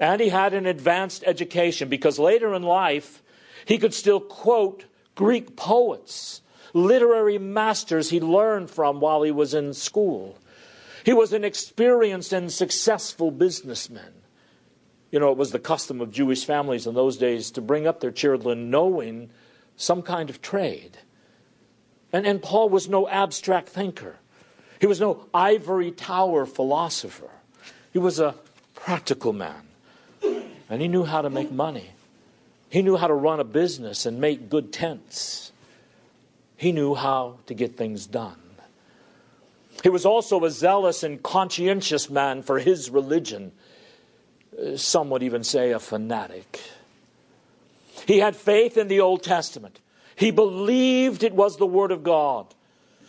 and 0.00 0.20
he 0.20 0.30
had 0.30 0.52
an 0.52 0.66
advanced 0.66 1.22
education 1.26 1.88
because 1.88 2.18
later 2.18 2.54
in 2.54 2.62
life 2.62 3.22
he 3.64 3.78
could 3.78 3.94
still 3.94 4.20
quote 4.20 4.84
Greek 5.14 5.56
poets, 5.56 6.42
literary 6.74 7.38
masters 7.38 8.10
he 8.10 8.20
learned 8.20 8.68
from 8.68 9.00
while 9.00 9.22
he 9.22 9.30
was 9.30 9.54
in 9.54 9.72
school. 9.72 10.38
He 11.06 11.12
was 11.12 11.32
an 11.32 11.44
experienced 11.44 12.32
and 12.32 12.52
successful 12.52 13.30
businessman. 13.30 14.12
You 15.12 15.20
know, 15.20 15.30
it 15.30 15.36
was 15.36 15.52
the 15.52 15.60
custom 15.60 16.00
of 16.00 16.10
Jewish 16.10 16.44
families 16.44 16.84
in 16.84 16.96
those 16.96 17.16
days 17.16 17.52
to 17.52 17.60
bring 17.60 17.86
up 17.86 18.00
their 18.00 18.10
children 18.10 18.70
knowing 18.70 19.30
some 19.76 20.02
kind 20.02 20.28
of 20.30 20.42
trade. 20.42 20.98
And, 22.12 22.26
and 22.26 22.42
Paul 22.42 22.70
was 22.70 22.88
no 22.88 23.08
abstract 23.08 23.68
thinker. 23.68 24.16
He 24.80 24.88
was 24.88 24.98
no 24.98 25.28
ivory 25.32 25.92
tower 25.92 26.44
philosopher. 26.44 27.30
He 27.92 28.00
was 28.00 28.18
a 28.18 28.34
practical 28.74 29.32
man. 29.32 29.62
And 30.68 30.82
he 30.82 30.88
knew 30.88 31.04
how 31.04 31.22
to 31.22 31.30
make 31.30 31.52
money. 31.52 31.90
He 32.68 32.82
knew 32.82 32.96
how 32.96 33.06
to 33.06 33.14
run 33.14 33.38
a 33.38 33.44
business 33.44 34.06
and 34.06 34.20
make 34.20 34.50
good 34.50 34.72
tents. 34.72 35.52
He 36.56 36.72
knew 36.72 36.96
how 36.96 37.36
to 37.46 37.54
get 37.54 37.76
things 37.76 38.08
done. 38.08 38.40
He 39.82 39.88
was 39.88 40.06
also 40.06 40.44
a 40.44 40.50
zealous 40.50 41.02
and 41.02 41.22
conscientious 41.22 42.10
man 42.10 42.42
for 42.42 42.58
his 42.58 42.90
religion. 42.90 43.52
Uh, 44.60 44.76
some 44.76 45.10
would 45.10 45.22
even 45.22 45.44
say 45.44 45.72
a 45.72 45.78
fanatic. 45.78 46.60
He 48.06 48.18
had 48.18 48.36
faith 48.36 48.76
in 48.76 48.88
the 48.88 49.00
Old 49.00 49.22
Testament. 49.22 49.80
He 50.14 50.30
believed 50.30 51.22
it 51.22 51.34
was 51.34 51.56
the 51.56 51.66
Word 51.66 51.92
of 51.92 52.02
God. 52.02 52.46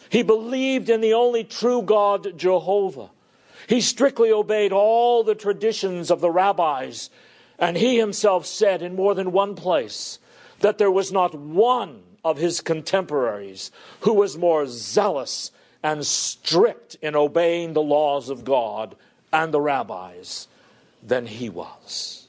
He 0.10 0.24
believed 0.24 0.90
in 0.90 1.02
the 1.02 1.14
only 1.14 1.44
true 1.44 1.82
God, 1.82 2.38
Jehovah. 2.38 3.10
He 3.68 3.82
strictly 3.82 4.32
obeyed 4.32 4.72
all 4.72 5.24
the 5.24 5.36
traditions 5.36 6.10
of 6.10 6.22
the 6.22 6.32
rabbis. 6.32 7.10
And 7.60 7.78
he 7.78 7.98
himself 7.98 8.46
said 8.46 8.82
in 8.82 8.96
more 8.96 9.16
than 9.16 9.32
one 9.32 9.56
place 9.56 10.20
that 10.60 10.78
there 10.78 10.92
was 10.92 11.12
not 11.12 11.34
one 11.34 12.04
of 12.24 12.38
his 12.38 12.62
contemporaries 12.62 13.72
who 14.02 14.14
was 14.14 14.38
more 14.38 14.66
zealous 14.68 15.52
and 15.88 16.06
strict 16.06 16.98
in 17.02 17.16
obeying 17.16 17.72
the 17.72 17.82
laws 17.82 18.28
of 18.28 18.44
God 18.44 18.98
and 19.32 19.54
the 19.54 19.62
rabbis 19.62 20.50
than 21.02 21.26
he 21.26 21.48
was. 21.48 22.28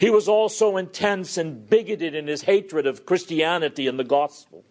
He 0.00 0.08
was 0.08 0.26
also 0.26 0.78
intense 0.78 1.36
and 1.36 1.68
bigoted 1.68 2.14
in 2.14 2.26
his 2.26 2.42
hatred 2.42 2.86
of 2.86 3.04
Christianity 3.04 3.88
and 3.88 3.98
the 3.98 4.04
gospel. 4.04 4.64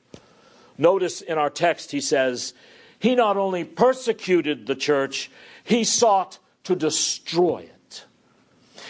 Notice 0.79 1.21
in 1.21 1.37
our 1.37 1.51
text, 1.51 1.91
he 1.91 2.01
says, 2.01 2.55
He 2.97 3.13
not 3.13 3.37
only 3.37 3.63
persecuted 3.63 4.65
the 4.65 4.75
church, 4.75 5.29
he 5.63 5.83
sought 5.83 6.39
to 6.63 6.75
destroy 6.75 7.69
it. 7.69 8.05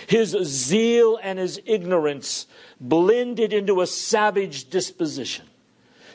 His 0.07 0.37
zeal 0.45 1.19
and 1.21 1.37
his 1.37 1.59
ignorance 1.65 2.47
blended 2.79 3.51
into 3.51 3.81
a 3.81 3.87
savage 3.87 4.69
disposition. 4.69 5.47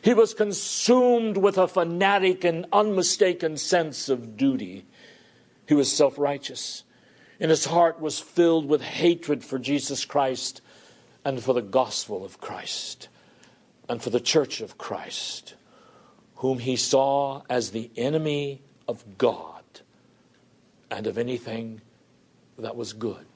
He 0.02 0.14
was 0.14 0.34
consumed 0.34 1.36
with 1.36 1.56
a 1.56 1.68
fanatic 1.68 2.42
and 2.42 2.66
unmistaken 2.72 3.56
sense 3.56 4.08
of 4.08 4.36
duty. 4.36 4.84
He 5.66 5.74
was 5.74 5.90
self 5.90 6.18
righteous 6.18 6.82
And 7.38 7.50
his 7.50 7.66
heart 7.66 8.00
was 8.00 8.18
filled 8.18 8.66
with 8.66 8.82
hatred 8.82 9.44
for 9.44 9.60
Jesus 9.60 10.04
Christ 10.04 10.60
and 11.24 11.42
for 11.42 11.54
the 11.54 11.62
gospel 11.62 12.24
of 12.24 12.40
Christ 12.40 13.08
and 13.88 14.02
for 14.02 14.10
the 14.10 14.20
church 14.20 14.60
of 14.60 14.76
Christ, 14.76 15.54
whom 16.36 16.58
he 16.58 16.74
saw 16.74 17.42
as 17.48 17.70
the 17.70 17.90
enemy 17.96 18.60
of 18.88 19.18
God 19.18 19.62
and 20.90 21.06
of 21.06 21.16
anything 21.16 21.80
that 22.58 22.74
was 22.74 22.92
good. 22.92 23.26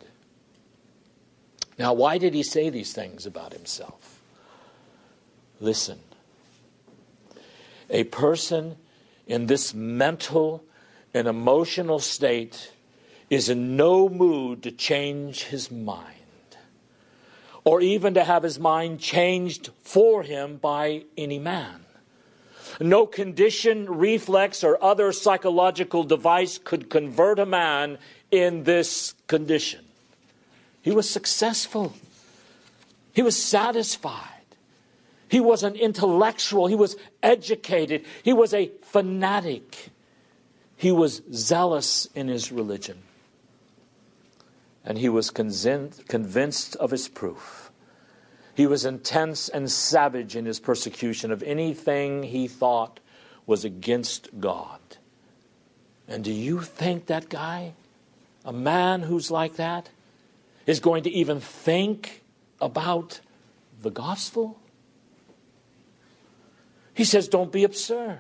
Now, 1.79 1.93
why 1.93 2.19
did 2.19 2.35
he 2.35 2.43
say 2.43 2.71
these 2.71 2.93
things 2.93 3.25
about 3.25 3.53
himself? 3.53 4.21
Listen. 5.61 6.01
A 7.90 8.05
person 8.05 8.76
in 9.26 9.47
this 9.47 9.75
mental 9.75 10.64
and 11.14 11.26
emotional 11.26 11.99
state 11.99 12.73
is 13.31 13.49
in 13.49 13.76
no 13.76 14.09
mood 14.09 14.62
to 14.62 14.71
change 14.71 15.45
his 15.45 15.71
mind 15.71 16.16
or 17.66 17.81
even 17.81 18.14
to 18.14 18.23
have 18.23 18.45
his 18.45 18.61
mind 18.61 19.00
changed 19.00 19.71
for 19.83 20.23
him 20.23 20.57
by 20.57 21.02
any 21.19 21.38
man. 21.38 21.85
No 22.78 23.07
condition, 23.07 23.87
reflex, 23.90 24.62
or 24.62 24.83
other 24.83 25.11
psychological 25.11 26.05
device 26.05 26.59
could 26.59 26.88
convert 26.88 27.40
a 27.40 27.47
man 27.47 27.99
in 28.31 28.62
this 28.62 29.14
condition. 29.26 29.85
He 30.81 30.93
was 30.93 31.11
successful. 31.11 31.93
He 33.12 33.23
was 33.23 33.37
satisfied. 33.37 34.36
He 35.28 35.40
was 35.40 35.62
an 35.62 35.75
intellectual. 35.75 36.66
He 36.66 36.75
was 36.75 36.97
educated. 37.23 38.04
He 38.23 38.33
was 38.33 38.54
a 38.54 38.71
fanatic. 38.83 39.90
He 40.76 40.92
was 40.92 41.23
zealous 41.33 42.09
in 42.14 42.28
his 42.28 42.52
religion. 42.52 43.02
And 44.85 44.99
he 44.99 45.09
was 45.09 45.30
convinced 45.30 46.76
of 46.76 46.90
his 46.92 47.09
proof. 47.09 47.73
He 48.54 48.66
was 48.66 48.85
intense 48.85 49.49
and 49.49 49.71
savage 49.71 50.37
in 50.37 50.47
his 50.47 50.61
persecution 50.61 51.33
of 51.33 51.42
anything 51.42 52.23
he 52.23 52.47
thought 52.47 53.00
was 53.47 53.64
against 53.64 54.40
God. 54.40 54.80
And 56.09 56.23
do 56.23 56.33
you 56.33 56.61
think 56.61 57.06
that 57.06 57.28
guy, 57.28 57.75
a 58.45 58.52
man 58.52 59.02
who's 59.02 59.30
like 59.30 59.56
that, 59.56 59.90
is 60.66 60.78
going 60.78 61.02
to 61.02 61.11
even 61.11 61.40
think 61.40 62.23
about 62.61 63.21
the 63.83 63.90
gospel? 63.90 64.59
He 66.97 67.05
says, 67.05 67.29
Don't 67.29 67.53
be 67.53 67.62
absurd. 67.62 68.19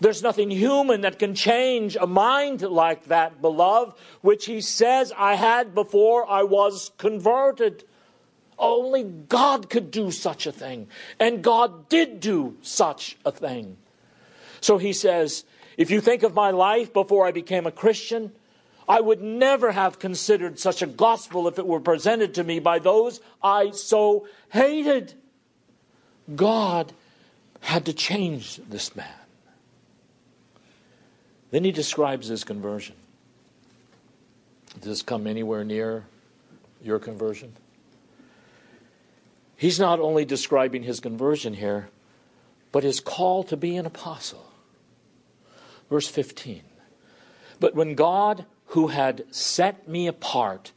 There's 0.00 0.22
nothing 0.22 0.50
human 0.50 1.00
that 1.00 1.18
can 1.18 1.34
change 1.34 1.96
a 2.00 2.06
mind 2.06 2.62
like 2.62 3.06
that, 3.06 3.40
beloved, 3.40 3.96
which 4.20 4.46
he 4.46 4.60
says 4.60 5.12
I 5.16 5.34
had 5.34 5.74
before 5.74 6.28
I 6.28 6.44
was 6.44 6.92
converted. 6.98 7.84
Only 8.58 9.02
God 9.02 9.68
could 9.70 9.90
do 9.90 10.12
such 10.12 10.46
a 10.46 10.52
thing. 10.52 10.86
And 11.18 11.42
God 11.42 11.88
did 11.88 12.20
do 12.20 12.56
such 12.62 13.16
a 13.24 13.32
thing. 13.32 13.76
So 14.60 14.78
he 14.78 14.92
says, 14.92 15.44
if 15.76 15.90
you 15.90 16.00
think 16.00 16.22
of 16.22 16.34
my 16.34 16.50
life 16.50 16.92
before 16.92 17.26
I 17.26 17.32
became 17.32 17.66
a 17.66 17.72
Christian, 17.72 18.32
I 18.88 19.00
would 19.00 19.20
never 19.20 19.72
have 19.72 19.98
considered 19.98 20.60
such 20.60 20.82
a 20.82 20.86
gospel 20.86 21.48
if 21.48 21.58
it 21.58 21.66
were 21.66 21.80
presented 21.80 22.34
to 22.34 22.44
me 22.44 22.60
by 22.60 22.78
those 22.78 23.20
I 23.42 23.72
so 23.72 24.28
hated. 24.50 25.14
God 26.34 26.92
had 27.64 27.86
to 27.86 27.92
change 27.92 28.60
this 28.68 28.94
man. 28.94 29.08
Then 31.50 31.64
he 31.64 31.72
describes 31.72 32.28
his 32.28 32.44
conversion. 32.44 32.96
Does 34.74 34.84
this 34.84 35.02
come 35.02 35.26
anywhere 35.26 35.64
near 35.64 36.04
your 36.82 36.98
conversion? 36.98 37.54
He's 39.56 39.80
not 39.80 39.98
only 39.98 40.24
describing 40.24 40.82
his 40.82 41.00
conversion 41.00 41.54
here, 41.54 41.88
but 42.70 42.82
his 42.82 43.00
call 43.00 43.44
to 43.44 43.56
be 43.56 43.76
an 43.76 43.86
apostle. 43.86 44.46
Verse 45.88 46.08
15. 46.08 46.62
But 47.60 47.74
when 47.74 47.94
God 47.94 48.44
who 48.66 48.88
had 48.88 49.24
set 49.32 49.88
me 49.88 50.06
apart, 50.06 50.72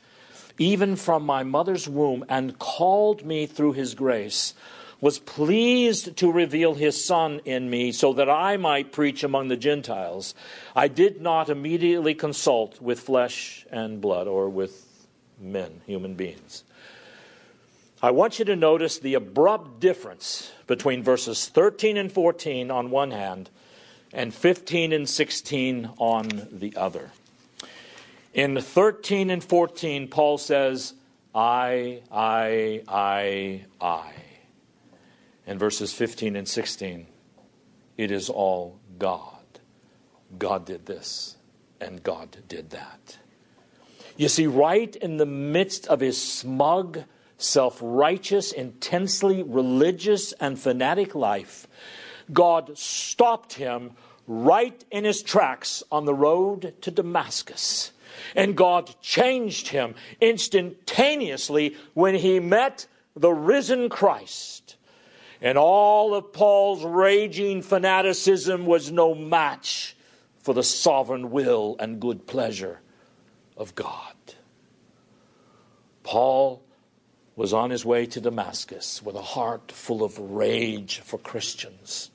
even 0.57 0.95
from 0.95 1.25
my 1.25 1.43
mother's 1.43 1.87
womb, 1.89 2.23
and 2.29 2.57
called 2.59 3.25
me 3.25 3.45
through 3.45 3.73
his 3.73 3.93
grace, 3.93 4.53
was 4.99 5.19
pleased 5.19 6.17
to 6.17 6.31
reveal 6.31 6.73
his 6.73 7.03
Son 7.03 7.39
in 7.45 7.69
me 7.69 7.91
so 7.91 8.13
that 8.13 8.29
I 8.29 8.57
might 8.57 8.91
preach 8.91 9.23
among 9.23 9.47
the 9.47 9.57
Gentiles. 9.57 10.33
I 10.75 10.87
did 10.87 11.21
not 11.21 11.49
immediately 11.49 12.15
consult 12.15 12.81
with 12.81 12.99
flesh 12.99 13.65
and 13.71 14.01
blood 14.01 14.27
or 14.27 14.49
with 14.49 14.85
men, 15.39 15.81
human 15.85 16.15
beings. 16.15 16.63
I 18.01 18.11
want 18.11 18.39
you 18.39 18.45
to 18.45 18.55
notice 18.55 18.99
the 18.99 19.15
abrupt 19.15 19.79
difference 19.79 20.51
between 20.67 21.03
verses 21.03 21.47
13 21.47 21.97
and 21.97 22.11
14 22.11 22.69
on 22.69 22.91
one 22.91 23.11
hand 23.11 23.49
and 24.13 24.33
15 24.33 24.93
and 24.93 25.09
16 25.09 25.89
on 25.97 26.47
the 26.51 26.75
other. 26.75 27.11
In 28.33 28.59
13 28.59 29.29
and 29.29 29.43
14, 29.43 30.07
Paul 30.09 30.37
says, 30.37 30.93
I, 31.33 32.01
I, 32.11 32.83
I, 32.87 33.65
I. 33.81 34.11
In 35.47 35.57
verses 35.57 35.93
15 35.93 36.35
and 36.35 36.47
16, 36.47 37.07
it 37.97 38.11
is 38.11 38.29
all 38.29 38.79
God. 38.99 39.33
God 40.37 40.65
did 40.65 40.85
this, 40.85 41.37
and 41.81 42.03
God 42.03 42.37
did 42.47 42.69
that. 42.71 43.17
You 44.17 44.27
see, 44.27 44.45
right 44.45 44.95
in 44.95 45.17
the 45.17 45.25
midst 45.25 45.87
of 45.87 46.01
his 46.01 46.21
smug, 46.21 47.03
self 47.37 47.79
righteous, 47.81 48.51
intensely 48.51 49.41
religious, 49.41 50.33
and 50.33 50.59
fanatic 50.59 51.15
life, 51.15 51.65
God 52.31 52.77
stopped 52.77 53.53
him 53.53 53.91
right 54.27 54.83
in 54.91 55.05
his 55.05 55.23
tracks 55.23 55.81
on 55.91 56.05
the 56.05 56.13
road 56.13 56.75
to 56.81 56.91
Damascus 56.91 57.93
and 58.35 58.55
God 58.55 58.95
changed 59.01 59.69
him 59.69 59.95
instantaneously 60.21 61.75
when 61.93 62.15
he 62.15 62.39
met 62.39 62.87
the 63.15 63.33
risen 63.33 63.89
Christ. 63.89 64.76
And 65.41 65.57
all 65.57 66.13
of 66.13 66.33
Paul's 66.33 66.83
raging 66.83 67.61
fanaticism 67.61 68.65
was 68.65 68.91
no 68.91 69.13
match 69.13 69.95
for 70.39 70.53
the 70.53 70.63
sovereign 70.63 71.31
will 71.31 71.75
and 71.79 71.99
good 71.99 72.25
pleasure 72.25 72.79
of 73.55 73.75
God. 73.75 74.15
Paul 76.03 76.61
was 77.35 77.53
on 77.53 77.69
his 77.69 77.85
way 77.85 78.05
to 78.07 78.21
Damascus 78.21 79.03
with 79.03 79.15
a 79.15 79.21
heart 79.21 79.71
full 79.71 80.03
of 80.03 80.17
rage 80.17 80.99
for 80.99 81.17
Christians 81.19 82.09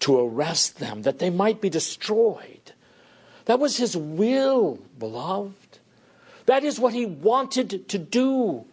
to 0.00 0.18
arrest 0.18 0.78
them 0.78 1.02
that 1.02 1.20
they 1.20 1.30
might 1.30 1.60
be 1.60 1.70
destroyed 1.70 2.72
that 3.46 3.58
was 3.58 3.76
his 3.76 3.96
will, 3.96 4.78
beloved. 4.98 5.78
That 6.46 6.64
is 6.64 6.78
what 6.78 6.94
he 6.94 7.06
wanted 7.06 7.88
to 7.88 7.98
do. 7.98 8.64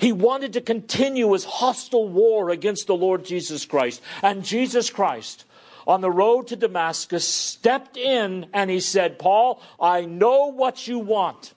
He 0.00 0.12
wanted 0.12 0.52
to 0.54 0.60
continue 0.60 1.32
his 1.32 1.44
hostile 1.44 2.08
war 2.08 2.50
against 2.50 2.86
the 2.86 2.96
Lord 2.96 3.24
Jesus 3.24 3.66
Christ. 3.66 4.00
And 4.22 4.44
Jesus 4.44 4.90
Christ, 4.90 5.44
on 5.86 6.00
the 6.00 6.10
road 6.10 6.48
to 6.48 6.56
Damascus, 6.56 7.26
stepped 7.26 7.96
in 7.96 8.46
and 8.52 8.70
he 8.70 8.80
said, 8.80 9.18
Paul, 9.18 9.62
I 9.80 10.04
know 10.04 10.46
what 10.46 10.86
you 10.86 10.98
want, 10.98 11.54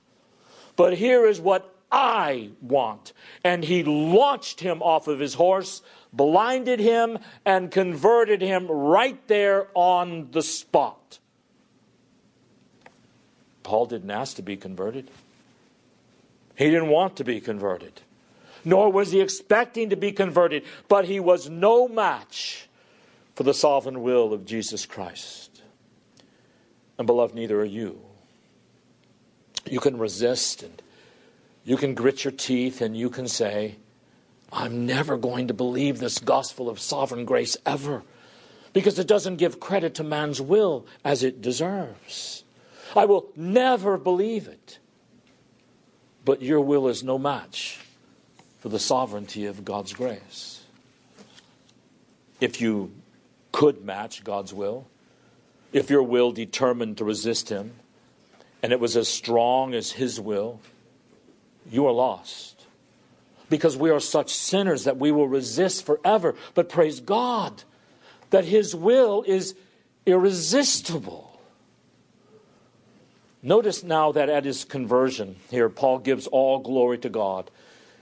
but 0.75 0.97
here 0.97 1.25
is 1.25 1.39
what 1.39 1.73
I 1.91 2.49
want. 2.61 3.13
And 3.43 3.63
he 3.63 3.83
launched 3.83 4.59
him 4.59 4.81
off 4.81 5.07
of 5.07 5.19
his 5.19 5.33
horse, 5.35 5.81
blinded 6.11 6.79
him, 6.79 7.19
and 7.45 7.71
converted 7.71 8.41
him 8.41 8.67
right 8.67 9.25
there 9.27 9.67
on 9.73 10.29
the 10.31 10.41
spot. 10.41 11.19
Paul 13.63 13.85
didn't 13.85 14.11
ask 14.11 14.35
to 14.37 14.41
be 14.41 14.57
converted. 14.57 15.09
He 16.55 16.65
didn't 16.65 16.89
want 16.89 17.17
to 17.17 17.23
be 17.23 17.39
converted, 17.39 18.01
nor 18.63 18.91
was 18.91 19.11
he 19.11 19.21
expecting 19.21 19.89
to 19.89 19.95
be 19.95 20.11
converted, 20.11 20.63
but 20.87 21.05
he 21.05 21.19
was 21.19 21.49
no 21.49 21.87
match 21.87 22.67
for 23.35 23.43
the 23.43 23.53
sovereign 23.53 24.01
will 24.01 24.33
of 24.33 24.45
Jesus 24.45 24.85
Christ. 24.85 25.61
And 26.97 27.05
beloved, 27.05 27.35
neither 27.35 27.59
are 27.59 27.65
you. 27.65 28.01
You 29.69 29.79
can 29.79 29.97
resist 29.97 30.63
and 30.63 30.81
you 31.63 31.77
can 31.77 31.93
grit 31.93 32.23
your 32.23 32.31
teeth 32.31 32.81
and 32.81 32.97
you 32.97 33.09
can 33.09 33.27
say, 33.27 33.75
I'm 34.51 34.85
never 34.85 35.17
going 35.17 35.49
to 35.49 35.53
believe 35.53 35.99
this 35.99 36.19
gospel 36.19 36.69
of 36.69 36.79
sovereign 36.79 37.25
grace 37.25 37.57
ever 37.65 38.03
because 38.73 38.97
it 38.97 39.07
doesn't 39.07 39.35
give 39.35 39.59
credit 39.59 39.93
to 39.95 40.03
man's 40.03 40.41
will 40.41 40.85
as 41.03 41.23
it 41.23 41.41
deserves. 41.41 42.43
I 42.95 43.05
will 43.05 43.27
never 43.35 43.97
believe 43.97 44.47
it. 44.47 44.79
But 46.23 46.41
your 46.41 46.61
will 46.61 46.87
is 46.87 47.03
no 47.03 47.17
match 47.17 47.79
for 48.67 48.71
the 48.71 48.79
sovereignty 48.79 49.45
of 49.45 49.63
God's 49.63 49.93
grace. 49.93 50.61
If 52.41 52.59
you 52.59 52.91
could 53.53 53.85
match 53.85 54.25
God's 54.25 54.53
will, 54.53 54.87
if 55.71 55.89
your 55.89 56.03
will 56.03 56.33
determined 56.33 56.97
to 56.97 57.05
resist 57.05 57.47
Him, 57.47 57.75
and 58.61 58.73
it 58.73 58.81
was 58.81 58.97
as 58.97 59.07
strong 59.07 59.73
as 59.73 59.91
His 59.91 60.19
will, 60.19 60.59
you 61.71 61.87
are 61.87 61.93
lost. 61.93 62.65
Because 63.49 63.77
we 63.77 63.89
are 63.89 64.01
such 64.01 64.33
sinners 64.33 64.83
that 64.83 64.97
we 64.97 65.13
will 65.13 65.29
resist 65.29 65.85
forever. 65.85 66.35
But 66.53 66.67
praise 66.67 66.99
God 66.99 67.63
that 68.31 68.43
His 68.43 68.75
will 68.75 69.23
is 69.25 69.55
irresistible. 70.05 71.39
Notice 73.41 73.81
now 73.81 74.11
that 74.11 74.27
at 74.27 74.43
his 74.43 74.65
conversion, 74.65 75.37
here, 75.49 75.69
Paul 75.69 75.99
gives 75.99 76.27
all 76.27 76.59
glory 76.59 76.97
to 76.97 77.07
God 77.07 77.49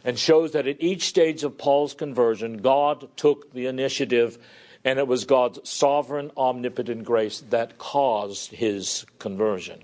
and 0.06 0.20
shows 0.20 0.52
that 0.52 0.68
at 0.68 0.80
each 0.80 1.08
stage 1.08 1.44
of 1.44 1.58
Paul's 1.58 1.96
conversion, 1.96 2.58
God 2.58 3.10
took 3.18 3.52
the 3.54 3.66
initiative, 3.66 4.38
and 4.86 5.00
it 5.00 5.08
was 5.08 5.26
God's 5.26 5.68
sovereign, 5.68 6.32
omnipotent 6.38 7.04
grace 7.04 7.44
that 7.50 7.80
caused 7.80 8.52
his 8.52 9.08
conversion. 9.18 9.82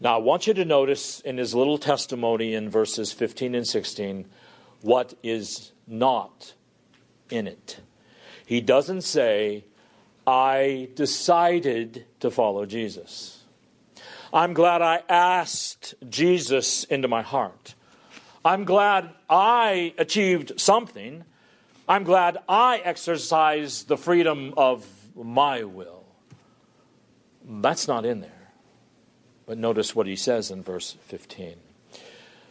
Now, 0.00 0.14
I 0.14 0.18
want 0.18 0.46
you 0.46 0.54
to 0.54 0.64
notice 0.64 1.20
in 1.20 1.38
his 1.38 1.54
little 1.56 1.76
testimony 1.76 2.54
in 2.54 2.70
verses 2.70 3.12
15 3.12 3.56
and 3.56 3.66
16 3.66 4.26
what 4.82 5.14
is 5.24 5.72
not 5.88 6.54
in 7.28 7.48
it. 7.48 7.80
He 8.46 8.60
doesn't 8.60 9.02
say, 9.02 9.64
I 10.24 10.90
decided 10.94 12.04
to 12.20 12.30
follow 12.30 12.64
Jesus. 12.64 13.42
I'm 14.32 14.54
glad 14.54 14.82
I 14.82 15.02
asked 15.08 15.94
Jesus 16.08 16.84
into 16.84 17.08
my 17.08 17.22
heart. 17.22 17.74
I'm 18.46 18.64
glad 18.64 19.10
I 19.28 19.92
achieved 19.98 20.60
something. 20.60 21.24
I'm 21.88 22.04
glad 22.04 22.38
I 22.48 22.78
exercised 22.78 23.88
the 23.88 23.96
freedom 23.96 24.54
of 24.56 24.86
my 25.16 25.64
will. 25.64 26.04
That's 27.44 27.88
not 27.88 28.06
in 28.06 28.20
there. 28.20 28.52
But 29.46 29.58
notice 29.58 29.96
what 29.96 30.06
he 30.06 30.14
says 30.14 30.52
in 30.52 30.62
verse 30.62 30.96
15. 31.06 31.56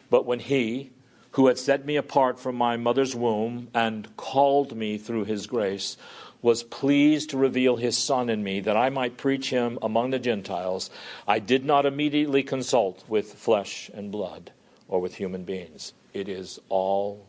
But 0.10 0.26
when 0.26 0.40
he, 0.40 0.92
who 1.32 1.48
had 1.48 1.58
set 1.58 1.86
me 1.86 1.96
apart 1.96 2.42
from 2.42 2.58
my 2.58 2.76
mother's 2.76 3.16
womb 3.16 3.70
and 3.74 4.18
called 4.18 4.76
me 4.76 4.98
through 4.98 5.24
his 5.24 5.48
grace, 5.48 5.96
was 6.42 6.62
pleased 6.62 7.30
to 7.30 7.38
reveal 7.38 7.78
his 7.78 7.98
Son 7.98 8.30
in 8.30 8.44
me, 8.44 8.60
that 8.60 8.76
I 8.76 8.90
might 8.90 9.16
preach 9.16 9.50
him 9.50 9.80
among 9.82 10.10
the 10.10 10.20
Gentiles, 10.20 10.90
I 11.26 11.40
did 11.40 11.64
not 11.64 11.86
immediately 11.86 12.44
consult 12.44 13.06
with 13.08 13.36
flesh 13.36 13.90
and 13.94 14.12
blood 14.12 14.52
or 14.88 15.02
with 15.02 15.16
human 15.16 15.44
beings. 15.44 15.94
It 16.14 16.28
is 16.30 16.60
all 16.70 17.28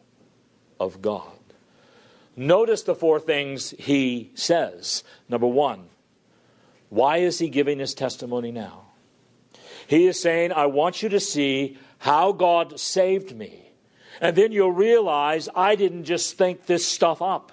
of 0.79 1.03
God. 1.03 1.33
Notice 2.37 2.83
the 2.83 2.95
four 2.95 3.19
things 3.19 3.71
he 3.79 4.31
says. 4.35 5.03
Number 5.29 5.47
one, 5.47 5.89
why 6.91 7.19
is 7.19 7.39
he 7.39 7.49
giving 7.49 7.79
his 7.79 7.95
testimony 7.95 8.53
now? 8.53 8.83
He 9.87 10.07
is 10.07 10.21
saying, 10.21 10.53
I 10.53 10.67
want 10.67 11.03
you 11.03 11.09
to 11.11 11.21
see 11.21 11.79
how 11.99 12.33
God 12.33 12.79
saved 12.79 13.35
me. 13.35 13.71
And 14.21 14.37
then 14.37 14.53
you'll 14.53 14.73
realize 14.73 15.49
I 15.55 15.77
didn't 15.77 16.05
just 16.05 16.37
think 16.37 16.67
this 16.67 16.87
stuff 16.87 17.23
up. 17.23 17.53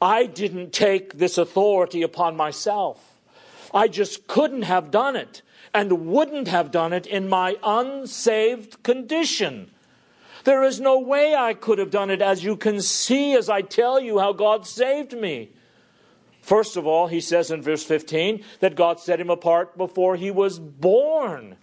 I 0.00 0.26
didn't 0.26 0.72
take 0.72 1.18
this 1.18 1.38
authority 1.38 2.02
upon 2.02 2.36
myself. 2.36 3.13
I 3.74 3.88
just 3.88 4.28
couldn't 4.28 4.62
have 4.62 4.92
done 4.92 5.16
it 5.16 5.42
and 5.74 6.06
wouldn't 6.06 6.46
have 6.46 6.70
done 6.70 6.92
it 6.92 7.06
in 7.06 7.28
my 7.28 7.56
unsaved 7.64 8.82
condition. 8.84 9.72
There 10.44 10.62
is 10.62 10.78
no 10.78 11.00
way 11.00 11.34
I 11.34 11.54
could 11.54 11.78
have 11.78 11.90
done 11.90 12.10
it, 12.10 12.22
as 12.22 12.44
you 12.44 12.56
can 12.56 12.80
see 12.80 13.34
as 13.34 13.50
I 13.50 13.62
tell 13.62 13.98
you 13.98 14.20
how 14.20 14.32
God 14.32 14.66
saved 14.66 15.12
me. 15.12 15.50
First 16.40 16.76
of 16.76 16.86
all, 16.86 17.08
he 17.08 17.20
says 17.20 17.50
in 17.50 17.62
verse 17.62 17.82
15 17.82 18.44
that 18.60 18.76
God 18.76 19.00
set 19.00 19.18
him 19.18 19.30
apart 19.30 19.76
before 19.76 20.14
he 20.14 20.30
was 20.30 20.58
born. 20.58 21.56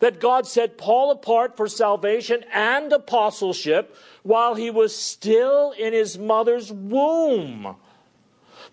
That 0.00 0.20
God 0.20 0.46
set 0.46 0.78
Paul 0.78 1.10
apart 1.10 1.56
for 1.56 1.68
salvation 1.68 2.44
and 2.52 2.92
apostleship 2.92 3.94
while 4.22 4.54
he 4.54 4.70
was 4.70 4.96
still 4.96 5.72
in 5.72 5.92
his 5.92 6.18
mother's 6.18 6.72
womb. 6.72 7.76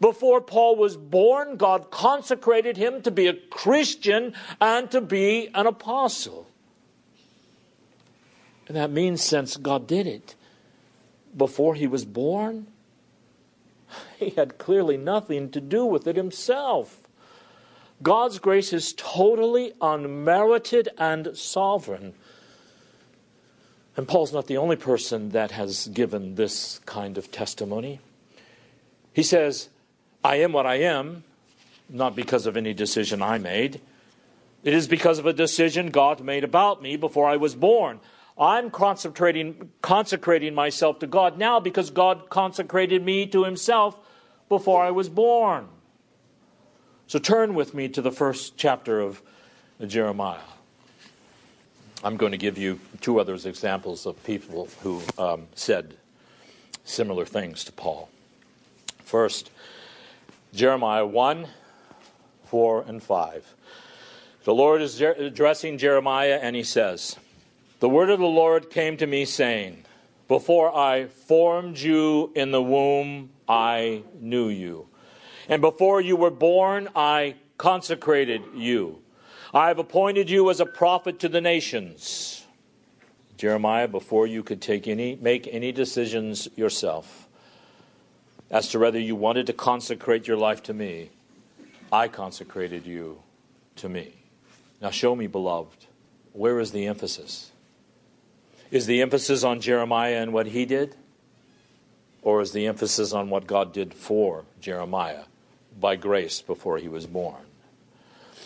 Before 0.02 0.42
Paul 0.42 0.76
was 0.78 0.98
born, 0.98 1.58
God 1.58 1.92
consecrated 1.92 2.76
him 2.76 3.04
to 3.04 3.12
be 3.12 3.28
a 3.28 3.36
Christian 3.36 4.34
and 4.60 4.90
to 4.90 5.00
be 5.00 5.50
an 5.54 5.68
apostle. 5.68 6.48
And 8.68 8.76
that 8.76 8.90
means 8.90 9.22
since 9.22 9.58
God 9.58 9.86
did 9.86 10.08
it 10.08 10.36
before 11.38 11.76
he 11.76 11.86
was 11.86 12.04
born, 12.04 12.66
he 14.18 14.32
had 14.32 14.58
clearly 14.58 14.98
nothing 14.98 15.52
to 15.52 15.62
do 15.62 15.86
with 15.86 16.08
it 16.08 16.16
himself. 16.16 17.02
God's 18.02 18.40
grace 18.40 18.74
is 18.74 18.94
totally 18.98 19.74
unmerited 19.82 20.90
and 20.98 21.38
sovereign. 21.38 22.14
And 23.96 24.08
Paul's 24.08 24.34
not 24.34 24.48
the 24.48 24.58
only 24.58 24.78
person 24.78 25.30
that 25.30 25.52
has 25.52 25.88
given 25.90 26.34
this 26.34 26.80
kind 26.88 27.20
of 27.20 27.32
testimony. 27.32 28.00
He 29.14 29.22
says, 29.22 29.70
I 30.24 30.38
am 30.38 30.52
what 30.52 30.66
I 30.66 30.76
am, 30.76 31.24
not 31.90 32.16
because 32.16 32.46
of 32.46 32.56
any 32.56 32.74
decision 32.74 33.22
I 33.22 33.38
made. 33.38 33.82
It 34.64 34.74
is 34.74 34.88
because 34.88 35.18
of 35.18 35.26
a 35.26 35.34
decision 35.34 35.90
God 35.90 36.22
made 36.22 36.44
about 36.44 36.82
me 36.82 36.96
before 36.96 37.28
I 37.28 37.38
was 37.38 37.56
born. 37.56 38.00
I'm 38.38 38.70
concentrating, 38.70 39.72
consecrating 39.82 40.54
myself 40.54 41.00
to 41.00 41.08
God 41.08 41.38
now 41.38 41.60
because 41.60 41.90
God 41.90 42.30
consecrated 42.30 43.04
me 43.04 43.26
to 43.28 43.44
Himself 43.44 43.98
before 44.50 44.84
I 44.84 44.92
was 44.92 45.10
born. 45.10 45.68
So 47.08 47.20
turn 47.20 47.56
with 47.56 47.74
me 47.74 47.90
to 47.90 48.02
the 48.02 48.12
first 48.12 48.56
chapter 48.58 49.02
of 49.02 49.22
Jeremiah. 49.86 50.40
I'm 52.04 52.18
going 52.18 52.32
to 52.32 52.38
give 52.38 52.58
you 52.58 52.80
two 53.02 53.20
other 53.20 53.34
examples 53.34 54.06
of 54.06 54.24
people 54.24 54.70
who 54.82 55.02
um, 55.18 55.48
said 55.56 55.96
similar 56.84 57.26
things 57.26 57.64
to 57.66 57.72
Paul. 57.72 58.10
First, 59.04 59.52
Jeremiah 60.54 61.06
1 61.06 61.48
4 62.46 62.84
and 62.86 63.02
5. 63.02 63.56
The 64.44 64.54
Lord 64.54 64.82
is 64.82 65.00
addressing 65.00 65.78
Jeremiah, 65.78 66.40
and 66.42 66.56
he 66.56 66.64
says, 66.64 67.16
The 67.80 67.88
word 67.88 68.10
of 68.10 68.20
the 68.20 68.26
Lord 68.26 68.70
came 68.70 68.98
to 68.98 69.08
me, 69.08 69.24
saying, 69.24 69.86
Before 70.28 70.76
I 70.76 71.06
formed 71.06 71.80
you 71.80 72.34
in 72.36 72.52
the 72.52 72.62
womb, 72.62 73.30
I 73.48 74.04
knew 74.20 74.50
you. 74.50 74.90
And 75.48 75.62
before 75.62 76.02
you 76.02 76.18
were 76.18 76.32
born, 76.32 76.90
I 76.96 77.36
consecrated 77.58 78.42
you. 78.54 79.02
I 79.54 79.70
have 79.70 79.80
appointed 79.80 80.30
you 80.30 80.50
as 80.50 80.60
a 80.60 80.66
prophet 80.66 81.20
to 81.20 81.30
the 81.30 81.42
nations. 81.42 82.46
Jeremiah, 83.38 83.88
before 83.88 84.28
you 84.28 84.44
could 84.44 84.62
take 84.62 84.88
any, 84.88 85.16
make 85.16 85.48
any 85.50 85.72
decisions 85.72 86.50
yourself 86.56 87.30
as 88.52 88.68
to 88.68 88.80
whether 88.80 89.00
you 89.00 89.16
wanted 89.16 89.48
to 89.48 89.54
consecrate 89.54 90.28
your 90.28 90.38
life 90.38 90.62
to 90.64 90.74
me, 90.74 91.10
I 91.92 92.10
consecrated 92.10 92.86
you 92.86 93.24
to 93.78 93.88
me. 93.90 94.14
Now 94.82 94.92
show 94.92 95.16
me, 95.16 95.28
beloved, 95.28 95.86
where 96.34 96.60
is 96.60 96.72
the 96.72 96.86
emphasis? 96.86 97.52
Is 98.70 98.86
the 98.86 99.02
emphasis 99.02 99.44
on 99.44 99.62
Jeremiah 99.62 100.18
and 100.18 100.34
what 100.34 100.48
he 100.48 100.66
did? 100.66 100.96
Or 102.22 102.42
is 102.42 102.52
the 102.52 102.68
emphasis 102.68 103.14
on 103.14 103.30
what 103.30 103.48
God 103.48 103.74
did 103.74 103.94
for 103.94 104.46
Jeremiah 104.60 105.24
by 105.80 105.96
grace 105.96 106.42
before 106.42 106.78
he 106.78 106.88
was 106.88 107.08
born? 107.08 107.42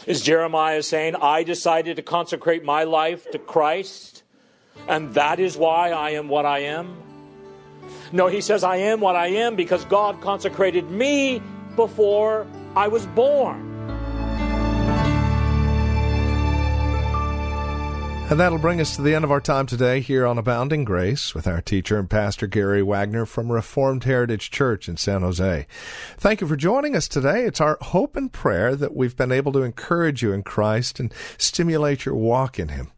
Is 0.06 0.22
Jeremiah 0.22 0.84
saying, 0.84 1.16
I 1.16 1.44
decided 1.44 1.96
to 1.96 2.04
consecrate 2.04 2.64
my 2.64 2.84
life 2.84 3.30
to 3.32 3.40
Christ, 3.40 4.24
and 4.88 5.14
that 5.16 5.40
is 5.40 5.58
why 5.58 5.92
I 5.92 6.12
am 6.12 6.28
what 6.30 6.46
I 6.46 6.60
am? 6.60 7.05
No, 8.12 8.28
he 8.28 8.42
says, 8.42 8.64
I 8.64 8.78
am 8.78 9.00
what 9.00 9.16
I 9.16 9.28
am 9.28 9.56
because 9.56 9.86
God 9.86 10.22
consecrated 10.22 10.90
me 10.90 11.42
before 11.76 12.48
I 12.76 12.88
was 12.88 13.06
born. 13.08 13.76
And 18.28 18.40
that'll 18.40 18.58
bring 18.58 18.82
us 18.82 18.96
to 18.96 19.04
the 19.04 19.14
end 19.14 19.24
of 19.24 19.32
our 19.32 19.40
time 19.40 19.68
today 19.68 20.00
here 20.00 20.26
on 20.26 20.40
Abounding 20.40 20.84
Grace 20.84 21.36
with 21.36 21.46
our 21.46 21.62
teacher 21.62 22.00
and 22.00 22.10
pastor 22.10 22.48
Gary 22.48 22.82
Wagner 22.82 23.24
from 23.28 23.52
Reformed 23.52 24.04
Heritage 24.04 24.50
Church 24.50 24.90
in 24.90 24.98
San 24.98 25.22
Jose. 25.22 25.68
Thank 26.18 26.42
you 26.42 26.48
for 26.48 26.56
joining 26.56 26.96
us 26.96 27.08
today. 27.08 27.46
It's 27.46 27.62
our 27.62 27.78
hope 27.80 28.16
and 28.16 28.34
prayer 28.34 28.76
that 28.76 28.96
we've 28.96 29.16
been 29.16 29.32
able 29.32 29.52
to 29.52 29.62
encourage 29.62 30.24
you 30.24 30.34
in 30.34 30.42
Christ 30.42 31.00
and 31.00 31.14
stimulate 31.38 32.06
your 32.06 32.16
walk 32.16 32.58
in 32.58 32.70
Him. 32.70 32.92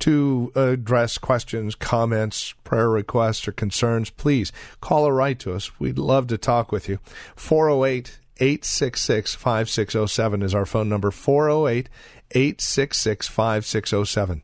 To 0.00 0.52
address 0.54 1.18
questions, 1.18 1.74
comments, 1.74 2.54
prayer 2.64 2.88
requests, 2.88 3.48
or 3.48 3.52
concerns, 3.52 4.10
please 4.10 4.52
call 4.80 5.06
or 5.06 5.14
write 5.14 5.40
to 5.40 5.54
us. 5.54 5.80
We'd 5.80 5.98
love 5.98 6.28
to 6.28 6.38
talk 6.38 6.70
with 6.70 6.88
you. 6.88 6.98
408 7.36 8.18
866 8.40 9.34
5607 9.34 10.42
is 10.42 10.54
our 10.54 10.64
phone 10.64 10.88
number 10.88 11.10
408 11.10 11.88
866 12.30 13.26
5607. 13.26 14.42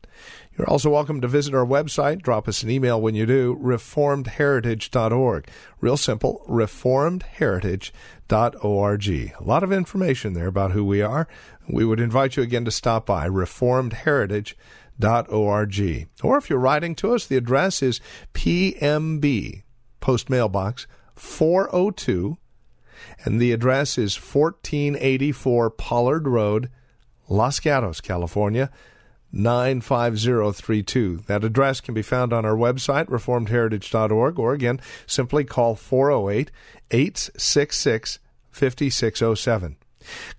You're 0.57 0.69
also 0.69 0.89
welcome 0.89 1.21
to 1.21 1.27
visit 1.27 1.53
our 1.53 1.65
website. 1.65 2.21
Drop 2.21 2.47
us 2.47 2.63
an 2.63 2.69
email 2.69 3.01
when 3.01 3.13
you 3.13 3.25
do, 3.25 3.59
reformedheritage.org. 3.61 5.49
Real 5.81 5.97
simple, 5.97 6.45
reformedheritage.org. 6.47 9.09
A 9.09 9.33
lot 9.43 9.63
of 9.63 9.73
information 9.73 10.33
there 10.33 10.47
about 10.47 10.71
who 10.71 10.85
we 10.85 11.01
are. 11.01 11.27
We 11.67 11.83
would 11.83 11.99
invite 11.99 12.37
you 12.37 12.43
again 12.43 12.63
to 12.65 12.71
stop 12.71 13.05
by, 13.05 13.27
reformedheritage.org. 13.27 14.55
Or 16.23 16.37
if 16.37 16.49
you're 16.49 16.59
writing 16.59 16.95
to 16.95 17.13
us, 17.13 17.25
the 17.25 17.37
address 17.37 17.81
is 17.81 18.01
PMB, 18.33 19.63
Post 19.99 20.29
Mailbox 20.29 20.87
402, 21.15 22.37
and 23.23 23.39
the 23.39 23.51
address 23.51 23.97
is 23.97 24.15
1484 24.15 25.69
Pollard 25.71 26.27
Road, 26.27 26.69
Los 27.29 27.59
Gatos, 27.59 28.01
California. 28.01 28.71
95032. 29.31 31.23
That 31.27 31.43
address 31.43 31.81
can 31.81 31.93
be 31.93 32.01
found 32.01 32.31
on 32.31 32.45
our 32.45 32.55
website, 32.55 33.07
reformedheritage.org, 33.07 34.39
or 34.39 34.53
again, 34.53 34.79
simply 35.05 35.43
call 35.43 35.75
408 35.75 36.51
866 36.89 38.19
5607. 38.51 39.75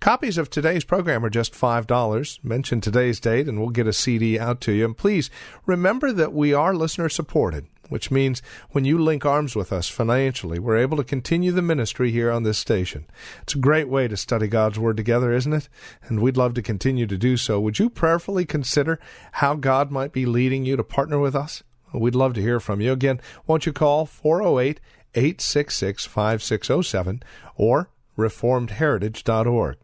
Copies 0.01 0.39
of 0.39 0.51
today's 0.51 0.85
program 0.85 1.25
are 1.25 1.31
just 1.31 1.53
$5. 1.53 2.45
Mention 2.45 2.81
today's 2.81 3.21
date 3.21 3.49
and 3.49 3.61
we'll 3.61 3.71
get 3.71 3.87
a 3.87 3.93
CD 3.93 4.39
out 4.39 4.61
to 4.63 4.73
you. 4.73 4.85
And 4.85 4.97
please 4.97 5.31
remember 5.65 6.13
that 6.13 6.33
we 6.33 6.53
are 6.53 6.75
listener 6.75 7.09
supported 7.09 7.67
which 7.89 8.11
means 8.11 8.43
when 8.71 8.85
you 8.85 8.99
link 8.99 9.25
arms 9.25 9.55
with 9.55 9.73
us 9.73 9.89
financially, 9.89 10.59
we're 10.59 10.77
able 10.77 10.97
to 10.97 11.05
continue 11.05 11.53
the 11.53 11.63
ministry 11.63 12.11
here 12.11 12.31
on 12.31 12.43
this 12.43 12.59
station. 12.59 13.07
It's 13.43 13.55
a 13.55 13.59
great 13.59 13.89
way 13.89 14.09
to 14.09 14.17
study 14.17 14.49
God's 14.49 14.79
Word 14.79 14.97
together, 14.97 15.33
isn't 15.33 15.53
it? 15.53 15.69
And 16.05 16.21
we'd 16.21 16.37
love 16.37 16.55
to 16.55 16.63
continue 16.63 17.07
to 17.07 17.19
do 17.19 17.37
so. 17.37 17.61
Would 17.61 17.79
you 17.79 17.91
prayerfully 17.91 18.45
consider 18.45 18.99
how 19.33 19.55
God 19.55 19.91
might 19.91 20.13
be 20.13 20.27
leading 20.27 20.65
you 20.65 20.77
to 20.77 20.85
partner 20.85 21.19
with 21.19 21.35
us? 21.35 21.63
We'd 21.93 22.15
love 22.15 22.35
to 22.35 22.43
hear 22.43 22.61
from 22.61 22.81
you. 22.81 22.93
Again, 22.93 23.21
won't 23.47 23.67
you 23.67 23.73
call 23.73 24.07
408 24.07 24.81
866 25.15 26.05
5607 26.05 27.23
or 27.57 27.89
reformedheritage.org. 28.17 29.77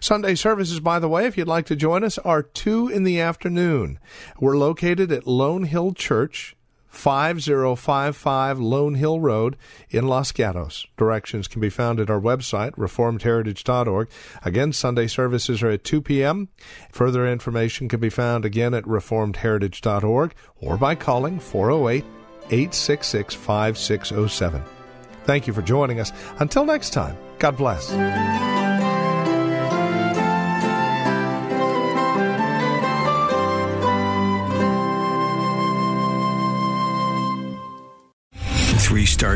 Sunday 0.00 0.34
services, 0.34 0.80
by 0.80 0.98
the 0.98 1.08
way, 1.08 1.26
if 1.26 1.36
you'd 1.36 1.46
like 1.48 1.66
to 1.66 1.76
join 1.76 2.02
us, 2.02 2.18
are 2.18 2.42
2 2.42 2.88
in 2.88 3.04
the 3.04 3.20
afternoon. 3.20 3.98
We're 4.40 4.56
located 4.56 5.12
at 5.12 5.26
Lone 5.26 5.64
Hill 5.64 5.92
Church 5.92 6.56
5055 6.92 8.60
Lone 8.60 8.94
Hill 8.94 9.18
Road 9.18 9.56
in 9.88 10.06
Los 10.06 10.30
Gatos. 10.30 10.86
Directions 10.98 11.48
can 11.48 11.60
be 11.60 11.70
found 11.70 11.98
at 11.98 12.10
our 12.10 12.20
website, 12.20 12.72
reformedheritage.org. 12.72 14.10
Again, 14.44 14.72
Sunday 14.72 15.06
services 15.06 15.62
are 15.62 15.70
at 15.70 15.84
2 15.84 16.02
p.m. 16.02 16.48
Further 16.90 17.26
information 17.26 17.88
can 17.88 17.98
be 17.98 18.10
found 18.10 18.44
again 18.44 18.74
at 18.74 18.84
reformedheritage.org 18.84 20.34
or 20.60 20.76
by 20.76 20.94
calling 20.94 21.40
408 21.40 22.04
866 22.50 23.34
5607. 23.34 24.81
Thank 25.24 25.46
you 25.46 25.52
for 25.52 25.62
joining 25.62 26.00
us. 26.00 26.12
Until 26.38 26.64
next 26.64 26.90
time, 26.90 27.16
God 27.38 27.56
bless. 27.56 28.61